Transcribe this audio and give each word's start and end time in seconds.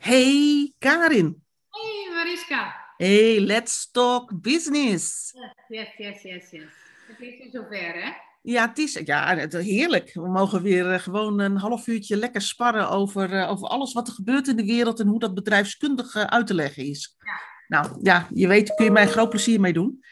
Hey 0.00 0.72
Karin. 0.78 1.42
Hey 1.68 2.14
Mariska. 2.14 2.74
Hey, 2.96 3.40
let's 3.40 3.90
talk 3.90 4.40
business. 4.40 5.32
Yes, 5.68 5.88
yes, 5.96 6.22
yes, 6.22 6.50
yes. 6.50 6.62
Het 7.08 7.20
is 7.20 7.38
weer 7.38 7.48
zover, 7.52 8.02
hè? 8.02 8.10
Ja, 8.42 8.68
het 8.68 8.78
is 8.78 9.00
ja, 9.04 9.36
het, 9.36 9.52
heerlijk. 9.52 10.10
We 10.14 10.28
mogen 10.28 10.62
weer 10.62 10.92
eh, 10.92 11.00
gewoon 11.00 11.40
een 11.40 11.56
half 11.56 11.86
uurtje 11.86 12.16
lekker 12.16 12.40
sparren 12.40 12.90
over, 12.90 13.32
eh, 13.32 13.50
over 13.50 13.68
alles 13.68 13.92
wat 13.92 14.08
er 14.08 14.14
gebeurt 14.14 14.48
in 14.48 14.56
de 14.56 14.64
wereld 14.64 15.00
en 15.00 15.06
hoe 15.06 15.18
dat 15.18 15.34
bedrijfskundig 15.34 16.14
eh, 16.14 16.22
uit 16.22 16.46
te 16.46 16.54
leggen 16.54 16.84
is. 16.84 17.16
Ja. 17.18 17.40
Nou 17.68 17.98
ja, 18.02 18.28
je 18.34 18.46
weet, 18.46 18.74
kun 18.74 18.84
je 18.84 18.90
mij 18.90 19.08
groot 19.08 19.30
plezier 19.30 19.60
mee 19.60 19.72
doen. 19.72 20.04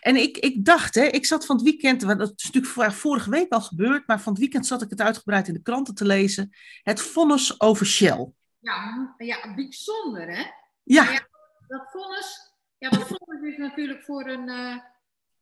En 0.00 0.16
ik, 0.16 0.38
ik 0.38 0.64
dacht, 0.64 0.94
hè, 0.94 1.04
ik 1.04 1.26
zat 1.26 1.46
van 1.46 1.56
het 1.56 1.64
weekend, 1.64 2.02
want 2.02 2.18
dat 2.18 2.32
is 2.36 2.50
natuurlijk 2.50 2.94
vorige 2.94 3.30
week 3.30 3.52
al 3.52 3.60
gebeurd, 3.60 4.06
maar 4.06 4.20
van 4.20 4.32
het 4.32 4.40
weekend 4.40 4.66
zat 4.66 4.82
ik 4.82 4.90
het 4.90 5.00
uitgebreid 5.00 5.48
in 5.48 5.54
de 5.54 5.62
kranten 5.62 5.94
te 5.94 6.04
lezen. 6.04 6.50
Het 6.82 7.00
vonnis 7.00 7.60
over 7.60 7.86
Shell. 7.86 8.32
Ja, 8.64 9.14
ja 9.18 9.54
bijzonder, 9.54 10.36
hè? 10.36 10.44
Ja. 10.82 11.26
Dat 11.68 11.90
vonnis, 11.90 12.52
ja, 12.78 12.90
dat 12.90 13.06
vonnis 13.06 13.52
is 13.52 13.56
natuurlijk 13.56 14.02
voor 14.04 14.26
een, 14.26 14.48
eh, 14.48 14.76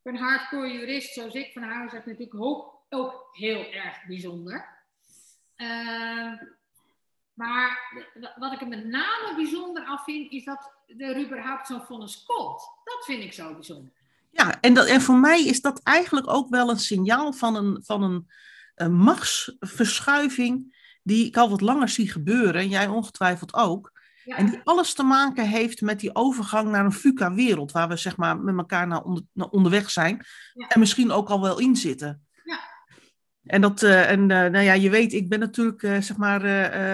voor 0.02 0.12
een 0.12 0.18
hardcore 0.18 0.72
jurist 0.72 1.12
zoals 1.12 1.34
ik 1.34 1.52
van 1.52 1.62
huis 1.62 1.92
uit 1.92 2.06
natuurlijk 2.06 2.40
ook, 2.40 2.84
ook 2.88 3.28
heel 3.32 3.72
erg 3.72 4.06
bijzonder. 4.06 4.68
Eh, 5.54 6.32
maar 7.34 7.78
wat 8.36 8.52
ik 8.52 8.60
er 8.60 8.68
met 8.68 8.84
name 8.84 9.32
bijzonder 9.36 9.84
aan 9.84 9.98
vind, 10.04 10.32
is 10.32 10.44
dat 10.44 10.72
er 10.98 11.24
überhaupt 11.24 11.66
zo'n 11.66 11.82
vonnis 11.82 12.24
komt. 12.24 12.60
Dat 12.84 13.04
vind 13.04 13.22
ik 13.22 13.32
zo 13.32 13.54
bijzonder. 13.54 13.92
Ja, 14.30 14.60
en, 14.60 14.74
dat, 14.74 14.86
en 14.86 15.00
voor 15.00 15.18
mij 15.18 15.44
is 15.44 15.60
dat 15.60 15.82
eigenlijk 15.82 16.28
ook 16.28 16.48
wel 16.48 16.70
een 16.70 16.78
signaal 16.78 17.32
van 17.32 17.54
een, 17.54 17.82
van 17.84 18.02
een, 18.02 18.30
een 18.74 18.94
machtsverschuiving 18.94 20.80
die 21.02 21.26
ik 21.26 21.36
al 21.36 21.50
wat 21.50 21.60
langer 21.60 21.88
zie 21.88 22.10
gebeuren, 22.10 22.60
en 22.60 22.68
jij 22.68 22.86
ongetwijfeld 22.86 23.54
ook. 23.54 23.92
Ja, 24.24 24.36
En 24.36 24.46
die 24.46 24.60
alles 24.64 24.94
te 24.94 25.02
maken 25.02 25.48
heeft 25.48 25.80
met 25.80 26.00
die 26.00 26.14
overgang 26.14 26.70
naar 26.70 26.84
een 26.84 26.92
VUCA-wereld, 26.92 27.72
waar 27.72 27.88
we 27.88 27.96
zeg 27.96 28.16
maar 28.16 28.38
met 28.38 28.56
elkaar 28.56 28.86
naar, 28.86 29.02
onder, 29.02 29.22
naar 29.32 29.48
onderweg 29.48 29.90
zijn 29.90 30.24
Ja. 30.52 30.68
en 30.68 30.78
misschien 30.80 31.10
ook 31.10 31.28
al 31.28 31.40
wel 31.40 31.58
in 31.58 31.76
zitten. 31.76 32.26
Ja. 32.44 32.60
En, 33.44 33.60
dat, 33.60 33.82
eh, 33.82 34.10
en 34.10 34.20
eh, 34.20 34.50
nou 34.50 34.58
ja, 34.58 34.72
je 34.72 34.90
weet, 34.90 35.12
ik 35.12 35.28
ben 35.28 35.38
natuurlijk, 35.38 35.82
eh, 35.82 36.00
zeg 36.00 36.16
maar, 36.16 36.44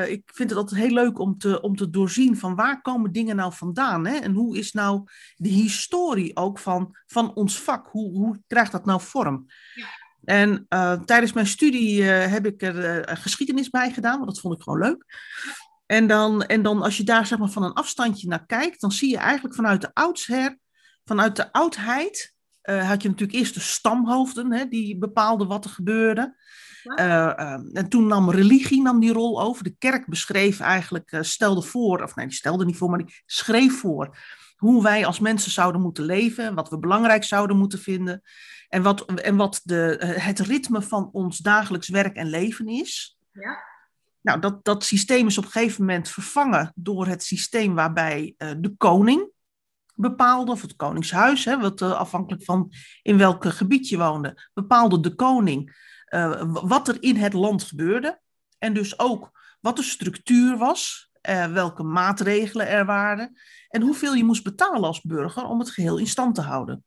ik 0.08 0.22
vind 0.24 0.50
het 0.50 0.58
altijd 0.58 0.80
heel 0.80 0.94
leuk 0.94 1.18
om 1.18 1.38
te, 1.38 1.61
om 1.61 1.77
te 1.77 1.90
doorzien 1.90 2.36
van 2.36 2.55
waar 2.55 2.80
komen 2.80 3.12
dingen 3.12 3.36
nou 3.36 3.52
vandaan? 3.52 4.06
Hè? 4.06 4.16
En 4.16 4.33
hoe 4.33 4.58
is 4.58 4.72
nou 4.72 5.02
de 5.36 5.48
historie 5.48 6.36
ook 6.36 6.58
van, 6.58 6.96
van 7.06 7.34
ons 7.34 7.61
vak? 7.61 7.88
Hoe, 7.90 8.12
hoe 8.12 8.42
krijgt 8.46 8.72
dat 8.72 8.84
nou 8.84 9.00
vorm? 9.00 9.46
En 10.28 10.66
eh, 10.68 10.92
tijdens 10.92 11.32
mijn 11.32 11.46
studie 11.46 12.12
eh, 12.12 12.30
heb 12.30 12.46
ik 12.46 12.62
er 12.62 13.00
eh, 13.00 13.16
geschiedenis 13.16 13.70
bij 13.70 13.92
gedaan, 13.92 14.16
want 14.16 14.26
dat 14.26 14.40
vond 14.40 14.54
ik 14.54 14.62
gewoon 14.62 14.78
leuk. 14.78 15.04
En 15.86 16.06
dan, 16.06 16.42
en 16.42 16.62
dan 16.62 16.82
als 16.82 16.96
je 16.96 17.04
daar 17.04 17.26
zeg 17.26 17.38
maar, 17.38 17.48
van 17.48 17.62
een 17.62 17.72
afstandje 17.72 18.28
naar 18.28 18.46
kijkt, 18.46 18.80
dan 18.80 18.92
zie 18.92 19.10
je 19.10 19.16
eigenlijk 19.16 19.54
vanuit 19.54 19.80
de 19.80 19.90
oudsher, 19.92 20.58
vanuit 21.04 21.36
de 21.36 21.52
oudheid, 21.52 22.34
had 22.62 23.02
je 23.02 23.08
natuurlijk 23.08 23.38
eerst 23.38 23.54
de 23.54 23.60
stamhoofden, 23.60 24.52
hè, 24.52 24.68
die 24.68 24.98
bepaalden 24.98 25.48
wat 25.48 25.64
er 25.64 25.70
gebeurde. 25.70 26.36
Ja. 26.82 27.36
En 27.72 27.88
toen 27.88 28.06
nam 28.06 28.30
religie 28.30 28.82
nam 28.82 29.00
die 29.00 29.12
rol 29.12 29.42
over. 29.42 29.64
De 29.64 29.76
kerk 29.78 30.06
beschreef 30.06 30.60
eigenlijk, 30.60 31.18
stelde 31.20 31.62
voor, 31.62 32.02
of 32.02 32.14
nee, 32.14 32.26
die 32.26 32.34
stelde 32.34 32.64
niet 32.64 32.76
voor, 32.76 32.90
maar 32.90 33.04
die 33.04 33.22
schreef 33.26 33.78
voor 33.78 34.16
hoe 34.56 34.82
wij 34.82 35.06
als 35.06 35.18
mensen 35.18 35.50
zouden 35.50 35.80
moeten 35.80 36.04
leven, 36.04 36.54
wat 36.54 36.68
we 36.68 36.78
belangrijk 36.78 37.24
zouden 37.24 37.56
moeten 37.56 37.78
vinden 37.78 38.22
en 38.69 38.83
wat, 38.83 39.05
en 39.05 39.36
wat 39.36 39.61
de, 39.64 39.97
eh, 39.97 40.24
het 40.27 40.38
ritme 40.38 40.83
van 40.83 41.08
ons 41.12 41.38
dagelijks 41.38 41.88
werk 41.88 42.16
en 42.16 42.27
leven 42.27 42.69
is. 42.69 43.19
ja, 43.33 43.58
Nou, 44.22 44.41
dat, 44.41 44.64
dat 44.64 44.84
systeem 44.84 45.27
is 45.27 45.38
op 45.38 45.44
een 45.44 45.50
gegeven 45.50 45.84
moment 45.84 46.08
vervangen 46.08 46.72
door 46.74 47.06
het 47.06 47.22
systeem 47.22 47.74
waarbij 47.74 48.34
eh, 48.36 48.50
de 48.58 48.74
koning 48.77 49.30
bepaalde, 49.94 50.50
of 50.50 50.62
het 50.62 50.77
koningshuis, 50.77 51.44
hè, 51.44 51.58
wat, 51.58 51.80
eh, 51.80 51.92
afhankelijk 51.92 52.44
van 52.44 52.73
in 53.02 53.18
welk 53.18 53.45
gebied 53.45 53.89
je 53.89 53.98
woonde, 53.98 54.48
bepaalde 54.55 55.00
de 55.00 55.14
koning 55.14 55.86
wat 56.45 56.89
er 56.89 57.02
in 57.02 57.17
het 57.17 57.33
land 57.33 57.62
gebeurde. 57.62 58.20
En 58.58 58.74
dus 58.74 58.98
ook 58.98 59.30
wat 59.61 59.77
de 59.77 59.83
structuur 59.83 60.56
was, 60.56 61.11
welke 61.52 61.83
maatregelen 61.83 62.68
er 62.68 62.85
waren 62.85 63.39
en 63.68 63.83
hoeveel 63.83 64.14
je 64.14 64.24
moest 64.24 64.45
betalen 64.45 64.85
als 64.85 65.02
burger 65.02 65.45
om 65.45 65.58
het 65.58 65.70
geheel 65.70 65.98
in 65.98 66.06
stand 66.06 66.35
te 66.35 66.40
houden. 66.40 66.85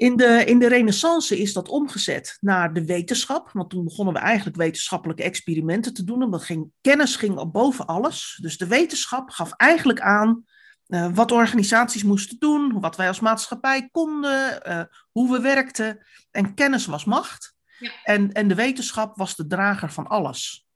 In 0.00 0.16
de, 0.16 0.44
in 0.44 0.58
de 0.58 0.68
renaissance 0.68 1.38
is 1.38 1.52
dat 1.52 1.68
omgezet 1.68 2.36
naar 2.40 2.72
de 2.72 2.84
wetenschap, 2.84 3.50
want 3.52 3.70
toen 3.70 3.84
begonnen 3.84 4.14
we 4.14 4.20
eigenlijk 4.20 4.56
wetenschappelijke 4.56 5.22
experimenten 5.22 5.94
te 5.94 6.04
doen. 6.04 6.22
En 6.22 6.30
dat 6.30 6.42
ging, 6.42 6.70
kennis 6.80 7.16
ging 7.16 7.38
op 7.38 7.52
boven 7.52 7.86
alles. 7.86 8.38
Dus 8.42 8.58
de 8.58 8.66
wetenschap 8.66 9.30
gaf 9.30 9.52
eigenlijk 9.52 10.00
aan 10.00 10.44
eh, 10.86 11.14
wat 11.14 11.32
organisaties 11.32 12.02
moesten 12.02 12.38
doen, 12.38 12.80
wat 12.80 12.96
wij 12.96 13.08
als 13.08 13.20
maatschappij 13.20 13.88
konden, 13.92 14.62
eh, 14.62 14.82
hoe 15.10 15.32
we 15.32 15.40
werkten. 15.40 16.06
En 16.30 16.54
kennis 16.54 16.86
was 16.86 17.04
macht. 17.04 17.54
Ja. 17.78 17.90
En, 18.04 18.32
en 18.32 18.48
de 18.48 18.54
wetenschap 18.54 19.16
was 19.16 19.36
de 19.36 19.46
drager 19.46 19.92
van 19.92 20.06
alles. 20.06 20.66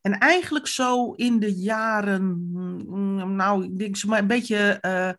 En 0.00 0.18
eigenlijk 0.18 0.66
zo 0.66 1.12
in 1.12 1.38
de 1.38 1.54
jaren, 1.54 2.50
mm, 2.52 3.36
nou, 3.36 3.64
ik 3.64 3.78
denk 3.78 3.96
zo 3.96 4.08
maar 4.08 4.18
een 4.18 4.26
beetje 4.26 4.78
eh, 4.80 5.10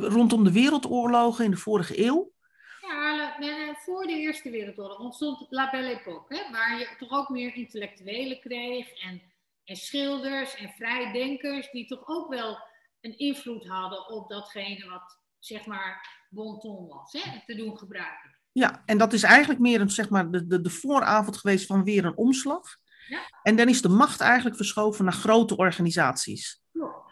rondom 0.00 0.44
de 0.44 0.52
wereldoorlogen 0.52 1.44
in 1.44 1.50
de 1.50 1.56
vorige 1.56 2.04
eeuw. 2.04 2.32
Ja, 2.80 3.74
voor 3.84 4.06
de 4.06 4.12
Eerste 4.12 4.50
Wereldoorlog 4.50 4.98
ontstond 4.98 5.46
La 5.50 5.70
Belle 5.70 5.88
Époque, 5.88 6.36
hè, 6.36 6.52
waar 6.52 6.78
je 6.78 6.88
toch 6.98 7.10
ook 7.10 7.28
meer 7.28 7.54
intellectuelen 7.54 8.40
kreeg 8.40 8.92
en, 9.02 9.22
en 9.64 9.76
schilders 9.76 10.56
en 10.56 10.72
vrijdenkers 10.76 11.70
die 11.70 11.86
toch 11.86 12.08
ook 12.08 12.28
wel 12.28 12.58
een 13.00 13.18
invloed 13.18 13.66
hadden 13.66 14.08
op 14.08 14.28
datgene 14.28 14.88
wat 14.88 15.18
zeg 15.38 15.66
maar 15.66 16.26
bon 16.30 16.58
ton 16.60 16.86
was, 16.88 17.12
hè, 17.12 17.40
te 17.46 17.54
doen 17.54 17.78
gebruiken. 17.78 18.36
Ja, 18.52 18.82
en 18.86 18.98
dat 18.98 19.12
is 19.12 19.22
eigenlijk 19.22 19.60
meer 19.60 19.80
een, 19.80 19.90
zeg 19.90 20.10
maar, 20.10 20.30
de, 20.30 20.46
de, 20.46 20.60
de 20.60 20.70
vooravond 20.70 21.36
geweest 21.36 21.66
van 21.66 21.84
weer 21.84 22.04
een 22.04 22.16
omslag. 22.16 22.62
Ja. 23.08 23.20
En 23.42 23.56
dan 23.56 23.68
is 23.68 23.82
de 23.82 23.88
macht 23.88 24.20
eigenlijk 24.20 24.56
verschoven 24.56 25.04
naar 25.04 25.14
grote 25.14 25.56
organisaties. 25.56 26.62
Klopt. 26.72 27.07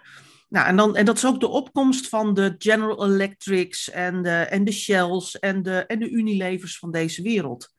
Nou, 0.48 0.66
en, 0.66 0.76
dan, 0.76 0.96
en 0.96 1.04
dat 1.04 1.16
is 1.16 1.26
ook 1.26 1.40
de 1.40 1.48
opkomst 1.48 2.08
van 2.08 2.34
de 2.34 2.54
General 2.58 3.04
Electrics 3.04 3.90
en 3.90 4.22
de, 4.22 4.30
en 4.30 4.64
de 4.64 4.72
Shells 4.72 5.38
en 5.38 5.62
de, 5.62 5.86
en 5.86 5.98
de 5.98 6.10
Unilevers 6.10 6.78
van 6.78 6.90
deze 6.90 7.22
wereld. 7.22 7.74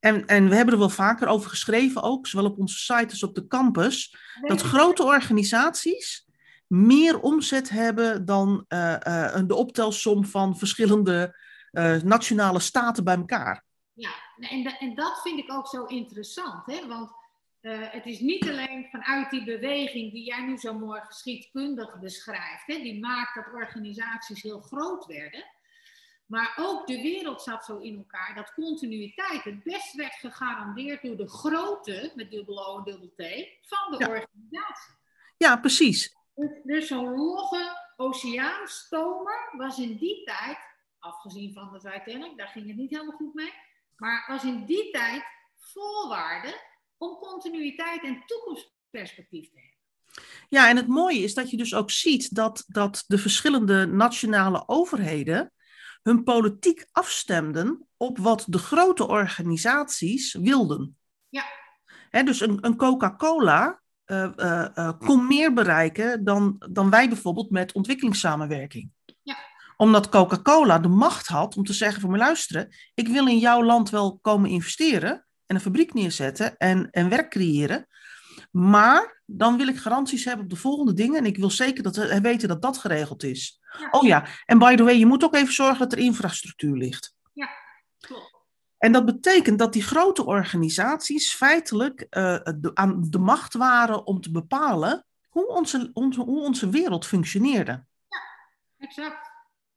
En, 0.00 0.26
en 0.26 0.48
we 0.48 0.54
hebben 0.54 0.74
er 0.74 0.80
wel 0.80 0.88
vaker 0.88 1.28
over 1.28 1.50
geschreven, 1.50 2.02
ook 2.02 2.26
zowel 2.26 2.46
op 2.46 2.58
onze 2.58 2.78
site 2.78 3.10
als 3.10 3.22
op 3.22 3.34
de 3.34 3.46
campus, 3.46 4.16
dat 4.40 4.60
grote 4.60 5.02
organisaties 5.02 6.26
meer 6.66 7.20
omzet 7.20 7.68
hebben 7.68 8.24
dan 8.24 8.64
eh, 8.68 9.34
eh, 9.34 9.42
de 9.46 9.54
optelsom 9.54 10.24
van 10.24 10.58
verschillende 10.58 11.36
eh, 11.70 11.96
nationale 12.02 12.60
staten 12.60 13.04
bij 13.04 13.16
elkaar. 13.16 13.64
Ja, 13.92 14.10
en, 14.36 14.64
en 14.78 14.94
dat 14.94 15.20
vind 15.22 15.38
ik 15.38 15.52
ook 15.52 15.66
zo 15.66 15.84
interessant, 15.84 16.66
hè? 16.66 16.86
want 16.86 17.10
eh, 17.64 17.90
het 17.90 18.06
is 18.06 18.20
niet 18.20 18.48
alleen 18.48 18.88
vanuit 18.90 19.30
die 19.30 19.44
beweging 19.44 20.12
die 20.12 20.24
jij 20.24 20.40
nu 20.46 20.56
zo 20.56 20.74
mooi 20.74 21.00
geschiedkundig 21.00 21.98
beschrijft, 21.98 22.66
hè? 22.66 22.78
die 22.78 23.00
maakt 23.00 23.34
dat 23.34 23.52
organisaties 23.52 24.42
heel 24.42 24.60
groot 24.60 25.06
werden, 25.06 25.44
maar 26.26 26.54
ook 26.56 26.86
de 26.86 27.02
wereld 27.02 27.42
zat 27.42 27.64
zo 27.64 27.78
in 27.78 27.96
elkaar 27.96 28.34
dat 28.34 28.54
continuïteit 28.54 29.44
het 29.44 29.62
best 29.62 29.94
werd 29.94 30.14
gegarandeerd 30.14 31.02
door 31.02 31.16
de 31.16 31.28
grootte, 31.28 32.12
met 32.14 32.30
dubbel 32.30 32.66
O 32.66 32.78
en 32.78 32.84
dubbel 32.84 33.08
T, 33.08 33.22
van 33.62 33.90
de 33.90 33.96
Ja. 33.98 34.08
organisatie. 34.08 34.94
Ja, 35.36 35.56
precies. 35.56 36.16
Dus- 36.34 36.60
Dus 36.64 36.86
zo'n 36.86 37.14
logge 37.14 37.92
oceaanstomer 37.96 39.48
was 39.56 39.78
in 39.78 39.96
die 39.96 40.24
tijd, 40.24 40.58
afgezien 40.98 41.52
van 41.52 41.72
de 41.72 41.78
Titanic, 41.78 42.36
daar 42.36 42.48
ging 42.48 42.66
het 42.66 42.76
niet 42.76 42.90
helemaal 42.90 43.16
goed 43.16 43.34
mee, 43.34 43.52
maar 43.96 44.24
was 44.28 44.44
in 44.44 44.64
die 44.64 44.90
tijd 44.90 45.24
voorwaarde 45.56 46.72
om 46.98 47.16
continuïteit 47.18 48.02
en 48.02 48.22
toekomstperspectief 48.26 49.50
te 49.50 49.54
hebben. 49.54 49.72
Ja, 50.48 50.68
en 50.68 50.76
het 50.76 50.86
mooie 50.86 51.18
is 51.18 51.34
dat 51.34 51.50
je 51.50 51.56
dus 51.56 51.74
ook 51.74 51.90
ziet 51.90 52.34
dat, 52.34 52.64
dat 52.66 53.04
de 53.06 53.18
verschillende 53.18 53.86
nationale 53.86 54.68
overheden 54.68 55.52
hun 56.02 56.22
politiek 56.22 56.86
afstemden 56.92 57.86
op 57.96 58.18
wat 58.18 58.44
de 58.48 58.58
grote 58.58 59.08
organisaties 59.08 60.32
wilden. 60.32 60.96
Ja. 61.28 61.44
Hè, 62.10 62.22
dus 62.22 62.40
een, 62.40 62.58
een 62.60 62.76
Coca-Cola 62.76 63.82
eh, 64.04 64.38
eh, 64.38 64.76
eh, 64.76 64.98
kon 64.98 65.26
meer 65.26 65.52
bereiken 65.52 66.24
dan, 66.24 66.56
dan 66.70 66.90
wij 66.90 67.08
bijvoorbeeld 67.08 67.50
met 67.50 67.72
ontwikkelingssamenwerking. 67.72 68.90
Ja. 69.22 69.36
Omdat 69.76 70.08
Coca-Cola 70.08 70.78
de 70.78 70.88
macht 70.88 71.26
had 71.26 71.56
om 71.56 71.64
te 71.64 71.72
zeggen 71.72 72.00
van, 72.00 72.10
maar 72.10 72.18
luisteren, 72.18 72.74
ik 72.94 73.08
wil 73.08 73.28
in 73.28 73.38
jouw 73.38 73.62
land 73.62 73.90
wel 73.90 74.18
komen 74.22 74.50
investeren 74.50 75.26
en 75.46 75.54
een 75.54 75.60
fabriek 75.60 75.94
neerzetten 75.94 76.56
en, 76.56 76.90
en 76.90 77.08
werk 77.08 77.30
creëren. 77.30 77.86
Maar 78.50 79.22
dan 79.26 79.56
wil 79.56 79.68
ik 79.68 79.76
garanties 79.76 80.24
hebben 80.24 80.44
op 80.44 80.50
de 80.50 80.56
volgende 80.56 80.92
dingen. 80.92 81.18
En 81.18 81.26
ik 81.26 81.36
wil 81.36 81.50
zeker 81.50 81.82
dat 81.82 81.96
we 81.96 82.20
weten 82.20 82.48
dat 82.48 82.62
dat 82.62 82.78
geregeld 82.78 83.22
is. 83.22 83.60
Ja. 83.78 83.88
Oh 83.90 84.06
ja, 84.06 84.26
en 84.46 84.58
by 84.58 84.74
the 84.74 84.82
way, 84.82 84.98
je 84.98 85.06
moet 85.06 85.24
ook 85.24 85.34
even 85.34 85.54
zorgen 85.54 85.78
dat 85.78 85.92
er 85.92 85.98
infrastructuur 85.98 86.76
ligt. 86.76 87.14
Klopt. 87.98 88.34
En 88.78 88.92
dat 88.92 89.04
betekent 89.04 89.58
dat 89.58 89.72
die 89.72 89.82
grote 89.82 90.24
organisaties 90.24 91.34
feitelijk 91.34 92.00
uh, 92.00 92.38
de, 92.56 92.70
aan 92.74 93.06
de 93.10 93.18
macht 93.18 93.54
waren 93.54 94.06
om 94.06 94.20
te 94.20 94.30
bepalen 94.30 95.06
hoe 95.28 95.46
onze, 95.48 95.90
onze, 95.92 96.20
hoe 96.20 96.40
onze 96.40 96.70
wereld 96.70 97.06
functioneerde. 97.06 97.84
Ja, 98.08 98.18
exact. 98.76 99.33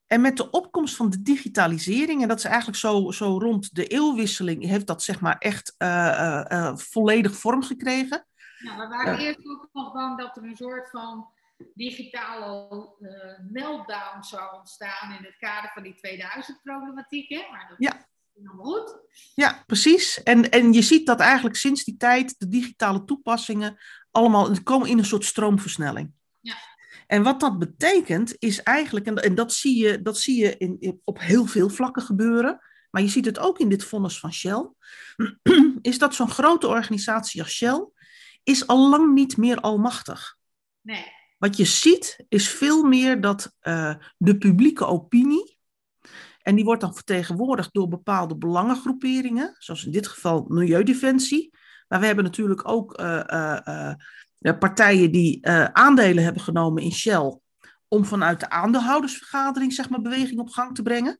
En 0.07 0.21
met 0.21 0.37
de 0.37 0.49
opkomst 0.49 0.95
van 0.95 1.09
de 1.09 1.21
digitalisering, 1.21 2.21
en 2.21 2.27
dat 2.27 2.37
is 2.37 2.43
eigenlijk 2.43 2.77
zo, 2.77 3.11
zo 3.11 3.37
rond 3.37 3.75
de 3.75 3.87
eeuwwisseling, 3.87 4.65
heeft 4.65 4.87
dat 4.87 5.03
zeg 5.03 5.19
maar 5.19 5.37
echt 5.37 5.75
uh, 5.77 6.43
uh, 6.49 6.75
volledig 6.75 7.35
vorm 7.35 7.63
gekregen. 7.63 8.25
Nou, 8.59 8.77
we 8.77 8.87
waren 8.87 9.19
eerst 9.19 9.47
ook 9.47 9.69
nog 9.73 9.93
bang 9.93 10.17
dat 10.17 10.37
er 10.37 10.43
een 10.43 10.55
soort 10.55 10.89
van 10.89 11.27
digitale 11.73 12.95
meltdown 13.49 14.21
zou 14.21 14.57
ontstaan 14.57 15.11
in 15.17 15.23
het 15.23 15.37
kader 15.37 15.71
van 15.73 15.83
die 15.83 15.95
2000-problematiek. 15.95 17.29
Maar 17.51 17.65
dat 17.69 17.77
ja. 17.77 17.97
is 17.97 18.47
goed. 18.47 18.97
Ja, 19.35 19.63
precies. 19.65 20.23
En, 20.23 20.49
en 20.49 20.73
je 20.73 20.81
ziet 20.81 21.05
dat 21.05 21.19
eigenlijk 21.19 21.55
sinds 21.55 21.83
die 21.83 21.97
tijd 21.97 22.39
de 22.39 22.47
digitale 22.47 23.03
toepassingen 23.03 23.77
allemaal 24.11 24.61
komen 24.63 24.89
in 24.89 24.97
een 24.97 25.05
soort 25.05 25.25
stroomversnelling. 25.25 26.13
Ja. 26.39 26.55
En 27.07 27.23
wat 27.23 27.39
dat 27.39 27.59
betekent 27.59 28.35
is 28.39 28.63
eigenlijk, 28.63 29.05
en, 29.05 29.15
en 29.15 29.35
dat 29.35 29.53
zie 29.53 29.83
je, 29.83 30.01
dat 30.01 30.17
zie 30.17 30.43
je 30.43 30.57
in, 30.57 31.01
op 31.03 31.19
heel 31.19 31.45
veel 31.45 31.69
vlakken 31.69 32.01
gebeuren, 32.01 32.59
maar 32.89 33.01
je 33.01 33.07
ziet 33.07 33.25
het 33.25 33.39
ook 33.39 33.59
in 33.59 33.69
dit 33.69 33.83
vonnis 33.83 34.19
van 34.19 34.33
Shell, 34.33 34.69
is 35.81 35.97
dat 35.97 36.15
zo'n 36.15 36.29
grote 36.29 36.67
organisatie 36.67 37.41
als 37.41 37.51
Shell 37.51 37.87
is 38.43 38.67
al 38.67 38.89
lang 38.89 39.13
niet 39.13 39.37
meer 39.37 39.59
almachtig. 39.59 40.37
Nee. 40.81 41.05
Wat 41.37 41.57
je 41.57 41.65
ziet 41.65 42.25
is 42.29 42.49
veel 42.49 42.83
meer 42.83 43.21
dat 43.21 43.53
uh, 43.61 43.95
de 44.17 44.37
publieke 44.37 44.85
opinie, 44.85 45.57
en 46.41 46.55
die 46.55 46.63
wordt 46.63 46.81
dan 46.81 46.95
vertegenwoordigd 46.95 47.73
door 47.73 47.87
bepaalde 47.87 48.37
belangengroeperingen, 48.37 49.55
zoals 49.59 49.85
in 49.85 49.91
dit 49.91 50.07
geval 50.07 50.45
Milieudefensie, 50.47 51.55
maar 51.87 51.99
we 51.99 52.05
hebben 52.05 52.23
natuurlijk 52.23 52.67
ook 52.67 52.99
uh, 52.99 53.23
uh, 53.27 53.93
partijen 54.59 55.11
die 55.11 55.47
aandelen 55.73 56.23
hebben 56.23 56.41
genomen 56.41 56.83
in 56.83 56.91
Shell 56.91 57.39
om 57.87 58.05
vanuit 58.05 58.39
de 58.39 58.49
aandeelhoudersvergadering 58.49 59.73
zeg 59.73 59.89
maar, 59.89 60.01
beweging 60.01 60.39
op 60.39 60.49
gang 60.49 60.75
te 60.75 60.81
brengen. 60.81 61.19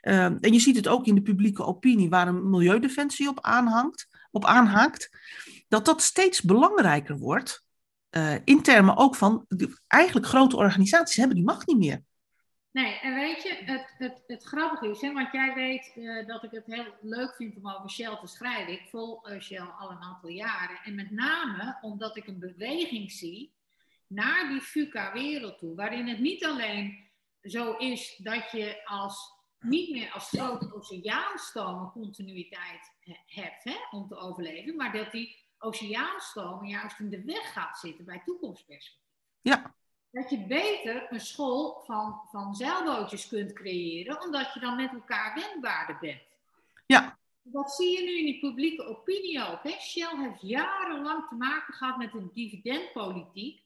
Ehm, 0.00 0.36
en 0.40 0.52
je 0.52 0.60
ziet 0.60 0.76
het 0.76 0.88
ook 0.88 1.06
in 1.06 1.14
de 1.14 1.22
publieke 1.22 1.64
opinie 1.64 2.08
waar 2.08 2.28
een 2.28 2.50
milieudefensie 2.50 3.28
op, 3.28 3.40
aanhangt, 3.40 4.08
op 4.30 4.44
aanhaakt, 4.44 5.10
dat 5.68 5.84
dat 5.84 6.02
steeds 6.02 6.42
belangrijker 6.42 7.18
wordt. 7.18 7.66
in 8.44 8.62
termen 8.62 8.96
ook 8.96 9.14
van, 9.14 9.46
eigenlijk 9.86 10.26
grote 10.26 10.56
organisaties 10.56 11.16
hebben 11.16 11.36
die 11.36 11.44
macht 11.44 11.66
niet 11.66 11.78
meer. 11.78 12.02
Nee, 12.70 12.98
en 12.98 13.14
weet 13.14 13.42
je, 13.42 13.54
het, 13.64 13.94
het, 13.98 14.22
het 14.26 14.44
grappige 14.44 14.90
is, 14.90 15.00
hè, 15.00 15.12
want 15.12 15.32
jij 15.32 15.54
weet 15.54 15.92
uh, 15.96 16.26
dat 16.26 16.42
ik 16.42 16.50
het 16.50 16.66
heel 16.66 16.94
leuk 17.00 17.34
vind 17.34 17.56
om 17.56 17.70
over 17.70 17.90
Shell 17.90 18.16
te 18.16 18.26
schrijven. 18.26 18.72
Ik 18.72 18.88
volg 18.88 19.30
uh, 19.30 19.40
Shell 19.40 19.68
al 19.78 19.90
een 19.90 20.02
aantal 20.02 20.30
jaren. 20.30 20.78
En 20.84 20.94
met 20.94 21.10
name 21.10 21.78
omdat 21.80 22.16
ik 22.16 22.26
een 22.26 22.38
beweging 22.38 23.12
zie 23.12 23.52
naar 24.06 24.48
die 24.48 24.60
FUCA-wereld 24.60 25.58
toe. 25.58 25.74
Waarin 25.74 26.08
het 26.08 26.18
niet 26.18 26.44
alleen 26.44 27.08
zo 27.42 27.76
is 27.76 28.16
dat 28.16 28.50
je 28.50 28.80
als, 28.84 29.32
niet 29.60 29.90
meer 29.90 30.12
als 30.12 30.28
grote 30.28 30.74
oceaanstromen 30.74 31.90
continuïteit 31.90 32.92
hebt 33.26 33.64
hè, 33.64 33.76
om 33.90 34.08
te 34.08 34.16
overleven. 34.16 34.76
Maar 34.76 34.92
dat 34.92 35.12
die 35.12 35.46
oceaanstromen 35.58 36.68
juist 36.68 36.98
in 36.98 37.10
de 37.10 37.24
weg 37.24 37.52
gaat 37.52 37.78
zitten 37.78 38.04
bij 38.04 38.22
toekomstperspectief. 38.24 39.06
Ja, 39.40 39.74
dat 40.10 40.30
je 40.30 40.38
beter 40.38 41.06
een 41.12 41.20
school 41.20 41.82
van, 41.86 42.20
van 42.30 42.54
zeilbootjes 42.54 43.28
kunt 43.28 43.52
creëren, 43.52 44.22
omdat 44.22 44.54
je 44.54 44.60
dan 44.60 44.76
met 44.76 44.92
elkaar 44.92 45.34
wendbaarder 45.34 45.98
bent. 46.00 46.22
Ja. 46.86 47.18
Dat 47.42 47.72
zie 47.72 47.98
je 47.98 48.04
nu 48.04 48.18
in 48.18 48.24
die 48.24 48.38
publieke 48.38 48.84
opinie 48.84 49.46
ook. 49.46 49.62
Hè? 49.62 49.70
Shell 49.70 50.16
heeft 50.16 50.40
jarenlang 50.40 51.28
te 51.28 51.34
maken 51.34 51.74
gehad 51.74 51.96
met 51.96 52.14
een 52.14 52.30
dividendpolitiek, 52.34 53.62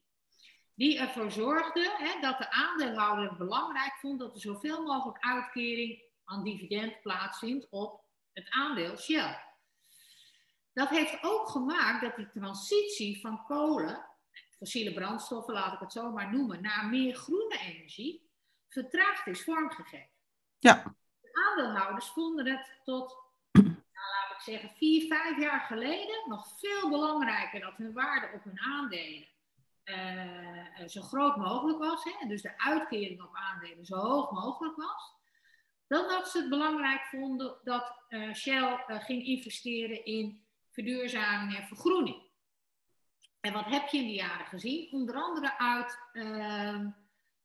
die 0.74 0.98
ervoor 0.98 1.30
zorgde 1.30 1.94
hè, 1.98 2.20
dat 2.20 2.38
de 2.38 2.50
aandeelhouder 2.50 3.28
het 3.28 3.38
belangrijk 3.38 3.92
vond 4.00 4.18
dat 4.18 4.34
er 4.34 4.40
zoveel 4.40 4.82
mogelijk 4.82 5.24
uitkering 5.24 6.02
aan 6.24 6.44
dividend 6.44 7.00
plaatsvindt 7.02 7.66
op 7.70 8.00
het 8.32 8.50
aandeel 8.50 8.96
Shell. 8.96 9.38
Dat 10.72 10.88
heeft 10.88 11.18
ook 11.22 11.48
gemaakt 11.48 12.02
dat 12.02 12.16
die 12.16 12.30
transitie 12.30 13.20
van 13.20 13.44
kolen 13.44 14.06
fossiele 14.62 14.92
brandstoffen, 14.92 15.54
laat 15.54 15.72
ik 15.72 15.78
het 15.78 15.92
zo 15.92 16.10
maar 16.10 16.32
noemen, 16.32 16.62
naar 16.62 16.86
meer 16.86 17.14
groene 17.14 17.58
energie, 17.58 18.30
vertraagd 18.68 19.26
is 19.26 19.44
vormgegeven. 19.44 20.10
Ja. 20.58 20.94
De 21.20 21.48
aandeelhouders 21.48 22.06
vonden 22.06 22.46
het 22.46 22.80
tot, 22.84 23.16
nou, 23.52 23.74
laat 23.94 24.32
ik 24.32 24.40
zeggen, 24.40 24.70
vier, 24.76 25.06
vijf 25.06 25.38
jaar 25.38 25.60
geleden 25.60 26.24
nog 26.28 26.46
veel 26.58 26.90
belangrijker 26.90 27.60
dat 27.60 27.76
hun 27.76 27.92
waarde 27.92 28.30
op 28.34 28.44
hun 28.44 28.60
aandelen 28.60 29.28
uh, 29.84 30.86
zo 30.88 31.02
groot 31.02 31.36
mogelijk 31.36 31.78
was. 31.78 32.04
Hè? 32.04 32.28
Dus 32.28 32.42
de 32.42 32.58
uitkering 32.58 33.22
op 33.22 33.34
aandelen 33.34 33.84
zo 33.84 33.96
hoog 33.96 34.30
mogelijk 34.30 34.76
was. 34.76 35.20
Dan 35.86 36.08
dat 36.08 36.28
ze 36.28 36.38
het 36.38 36.48
belangrijk 36.48 37.04
vonden 37.04 37.58
dat 37.64 38.04
uh, 38.08 38.34
Shell 38.34 38.84
uh, 38.88 39.04
ging 39.04 39.24
investeren 39.24 40.04
in 40.04 40.44
verduurzaming 40.70 41.56
en 41.56 41.66
vergroening. 41.66 42.30
En 43.42 43.52
wat 43.52 43.64
heb 43.64 43.88
je 43.88 43.98
in 43.98 44.06
die 44.06 44.14
jaren 44.14 44.46
gezien? 44.46 44.88
Onder 44.92 45.14
andere 45.14 45.58
uit 45.58 45.98
uh, 46.12 46.80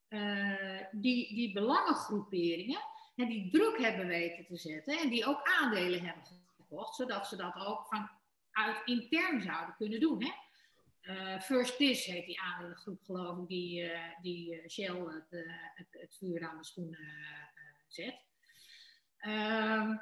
uh, 0.10 0.82
die, 0.92 1.36
die 1.36 1.54
belangengroeperingen 1.54 2.82
en 3.16 3.28
die 3.28 3.50
druk 3.52 3.78
hebben 3.78 4.08
weten 4.08 4.46
te 4.46 4.58
zetten 4.58 5.00
en 5.00 5.10
die 5.10 5.26
ook 5.26 5.42
aandelen 5.44 6.06
hebben 6.06 6.24
gekocht, 6.58 6.96
zodat 6.96 7.28
ze 7.28 7.36
dat 7.36 7.56
ook 7.56 7.88
vanuit 7.88 8.82
intern 8.86 9.42
zouden 9.42 9.76
kunnen 9.76 10.00
doen. 10.00 10.24
Hè? 10.24 10.32
Uh, 11.02 11.42
First 11.42 11.78
This 11.78 12.06
heet 12.06 12.26
die 12.26 12.42
aandelengroep, 12.42 13.04
geloof 13.04 13.38
ik, 13.38 13.48
die, 13.48 13.84
uh, 13.84 14.00
die 14.22 14.70
Shell 14.70 15.00
het, 15.00 15.46
het, 15.76 15.88
het, 15.90 16.16
vuur 16.18 16.48
aan 16.50 16.58
de 16.58 16.66
schoenen 16.66 17.08
zet. 17.88 18.26
Ehm, 19.18 19.98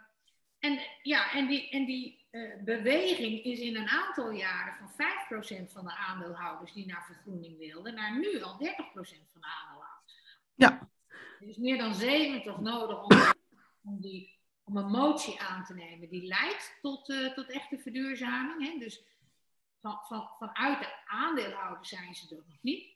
en 0.66 0.80
ja, 1.04 1.32
en 1.32 1.48
die, 1.48 1.70
en 1.70 1.86
die 1.86 2.26
uh, 2.32 2.64
beweging 2.64 3.44
is 3.44 3.60
in 3.60 3.76
een 3.76 3.88
aantal 3.88 4.32
jaren 4.32 4.76
van 4.76 4.92
5% 5.68 5.72
van 5.72 5.86
de 5.86 5.96
aandeelhouders 5.96 6.74
die 6.74 6.86
naar 6.86 7.06
vergroening 7.06 7.58
wilden, 7.58 7.96
naar 7.96 8.20
nu 8.20 8.42
al 8.42 8.54
30% 8.54 8.58
van 9.32 9.42
de 9.42 9.48
aandeelhouders. 9.48 10.40
Ja. 10.56 10.90
Er 11.40 11.48
is 11.48 11.58
meer 11.58 11.78
dan 11.78 11.94
70 11.94 12.60
nodig 12.60 13.04
om, 13.04 13.18
om, 13.84 14.02
die, 14.02 14.40
om 14.64 14.78
een 14.78 14.92
motie 14.92 15.42
aan 15.42 15.66
te 15.66 15.74
nemen 15.74 16.10
die 16.10 16.28
leidt 16.28 16.78
tot, 16.82 17.10
uh, 17.10 17.34
tot 17.34 17.50
echte 17.50 17.78
verduurzaming. 17.78 18.72
Hè? 18.72 18.80
Dus 18.80 19.04
van, 19.82 20.00
van, 20.08 20.30
vanuit 20.40 20.80
de 20.80 21.08
aandeelhouders 21.08 21.90
zijn 21.90 22.16
ze 22.16 22.36
er 22.36 22.44
nog 22.48 22.58
niet. 22.62 22.94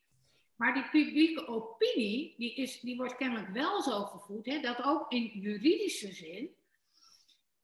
Maar 0.55 0.73
die 0.73 0.89
publieke 0.89 1.47
opinie, 1.47 2.35
die, 2.37 2.55
is, 2.55 2.79
die 2.79 2.97
wordt 2.97 3.15
kennelijk 3.15 3.49
wel 3.49 3.81
zo 3.81 4.05
gevoed, 4.05 4.45
hè, 4.45 4.59
dat 4.59 4.83
ook 4.83 5.11
in 5.11 5.25
juridische 5.25 6.13
zin 6.13 6.57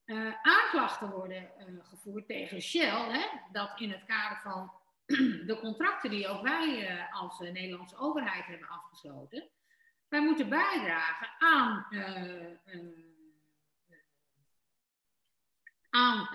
uh, 0.05 0.33
aanklachten 0.41 1.09
worden 1.09 1.51
uh, 1.59 1.85
gevoerd 1.85 2.27
tegen 2.27 2.61
Shell, 2.61 3.11
hè, 3.11 3.25
dat 3.51 3.79
in 3.79 3.91
het 3.91 4.03
kader 4.03 4.37
van 4.37 4.71
de 5.49 5.57
contracten 5.61 6.09
die 6.09 6.27
ook 6.27 6.41
wij 6.41 6.91
uh, 6.91 7.21
als 7.21 7.39
Nederlandse 7.39 7.97
overheid 7.97 8.45
hebben 8.45 8.67
afgesloten, 8.67 9.49
wij 10.07 10.21
moeten 10.21 10.49
bijdragen 10.49 11.29
aan, 11.39 11.85
aan 15.89 16.27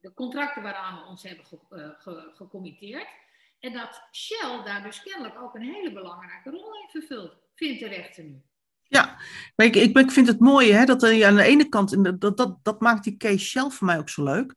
de 0.00 0.14
contracten 0.14 0.62
waaraan 0.62 0.98
we 0.98 1.04
ons 1.04 1.22
hebben 1.22 1.46
ge, 1.46 1.58
ge, 1.98 2.30
gecommitteerd. 2.34 3.08
En 3.60 3.72
dat 3.72 4.08
Shell 4.12 4.62
daar 4.64 4.82
dus 4.82 5.02
kennelijk 5.02 5.40
ook 5.40 5.54
een 5.54 5.62
hele 5.62 5.92
belangrijke 5.92 6.50
rol 6.50 6.74
in 6.74 6.88
vervult, 6.88 7.36
vindt 7.54 7.80
de 7.80 7.88
rechter 7.88 8.24
nu. 8.24 8.42
Ja, 8.92 9.16
maar 9.56 9.66
ik, 9.66 9.76
ik, 9.76 9.98
ik 9.98 10.10
vind 10.10 10.26
het 10.26 10.40
mooie 10.40 10.72
hè, 10.72 10.84
dat 10.84 11.02
er 11.02 11.26
aan 11.26 11.34
de 11.34 11.42
ene 11.42 11.68
kant, 11.68 12.20
dat, 12.20 12.36
dat, 12.36 12.56
dat 12.62 12.80
maakt 12.80 13.04
die 13.04 13.16
case 13.16 13.38
Shell 13.38 13.70
voor 13.70 13.86
mij 13.86 13.98
ook 13.98 14.08
zo 14.08 14.24
leuk. 14.24 14.54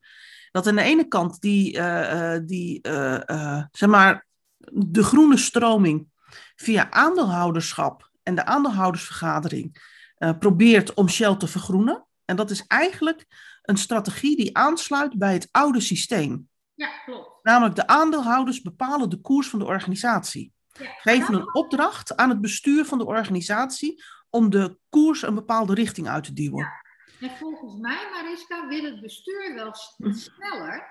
Dat 0.51 0.67
aan 0.67 0.75
de 0.75 0.81
ene 0.81 1.07
kant 1.07 1.41
die, 1.41 1.77
uh, 1.77 2.37
die 2.45 2.87
uh, 2.87 3.19
uh, 3.25 3.63
zeg 3.71 3.89
maar, 3.89 4.25
de 4.71 5.03
groene 5.03 5.37
stroming 5.37 6.07
via 6.55 6.91
aandeelhouderschap 6.91 8.09
en 8.23 8.35
de 8.35 8.45
aandeelhoudersvergadering 8.45 9.93
probeert 10.39 10.93
om 10.93 11.09
Shell 11.09 11.35
te 11.35 11.47
vergroenen. 11.47 12.05
En 12.25 12.35
dat 12.35 12.51
is 12.51 12.63
eigenlijk 12.67 13.25
een 13.61 13.77
strategie 13.77 14.37
die 14.37 14.57
aansluit 14.57 15.17
bij 15.17 15.33
het 15.33 15.47
oude 15.51 15.79
systeem. 15.79 16.49
Ja, 16.73 16.89
klopt. 17.05 17.29
Namelijk 17.43 17.75
de 17.75 17.87
aandeelhouders 17.87 18.61
bepalen 18.61 19.09
de 19.09 19.21
koers 19.21 19.47
van 19.47 19.59
de 19.59 19.65
organisatie. 19.65 20.53
Ja, 20.67 20.89
geven 20.97 21.33
een 21.33 21.55
opdracht 21.55 22.15
aan 22.15 22.29
het 22.29 22.41
bestuur 22.41 22.85
van 22.85 22.97
de 22.97 23.05
organisatie 23.05 24.03
om 24.35 24.49
de 24.49 24.77
koers 24.89 25.21
een 25.21 25.35
bepaalde 25.35 25.73
richting 25.73 26.07
uit 26.07 26.23
te 26.23 26.33
duwen. 26.33 26.59
Ja. 26.59 26.83
En 27.19 27.37
volgens 27.37 27.79
mij, 27.79 28.07
Mariska, 28.11 28.67
wil 28.67 28.83
het 28.83 29.01
bestuur 29.01 29.53
wel 29.55 29.73
hm. 29.97 30.13
sneller, 30.13 30.83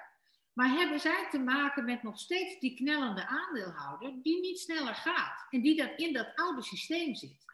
maar 0.52 0.68
hebben 0.68 1.00
zij 1.00 1.26
te 1.30 1.38
maken 1.38 1.84
met 1.84 2.02
nog 2.02 2.18
steeds 2.18 2.60
die 2.60 2.76
knellende 2.76 3.26
aandeelhouder 3.26 4.12
die 4.22 4.40
niet 4.40 4.58
sneller 4.58 4.94
gaat 4.94 5.46
en 5.50 5.62
die 5.62 5.76
dat 5.76 5.90
in 5.96 6.12
dat 6.12 6.32
oude 6.34 6.62
systeem 6.62 7.14
zit. 7.14 7.44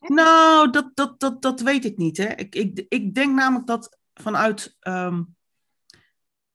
Nou, 0.00 0.70
dat, 0.70 0.90
dat, 0.94 1.20
dat, 1.20 1.42
dat 1.42 1.60
weet 1.60 1.84
ik 1.84 1.96
niet. 1.96 2.16
Hè. 2.16 2.34
Ik, 2.34 2.54
ik, 2.54 2.86
ik 2.88 3.14
denk 3.14 3.34
namelijk 3.34 3.66
dat 3.66 3.98
vanuit, 4.14 4.76
ehm, 4.80 5.22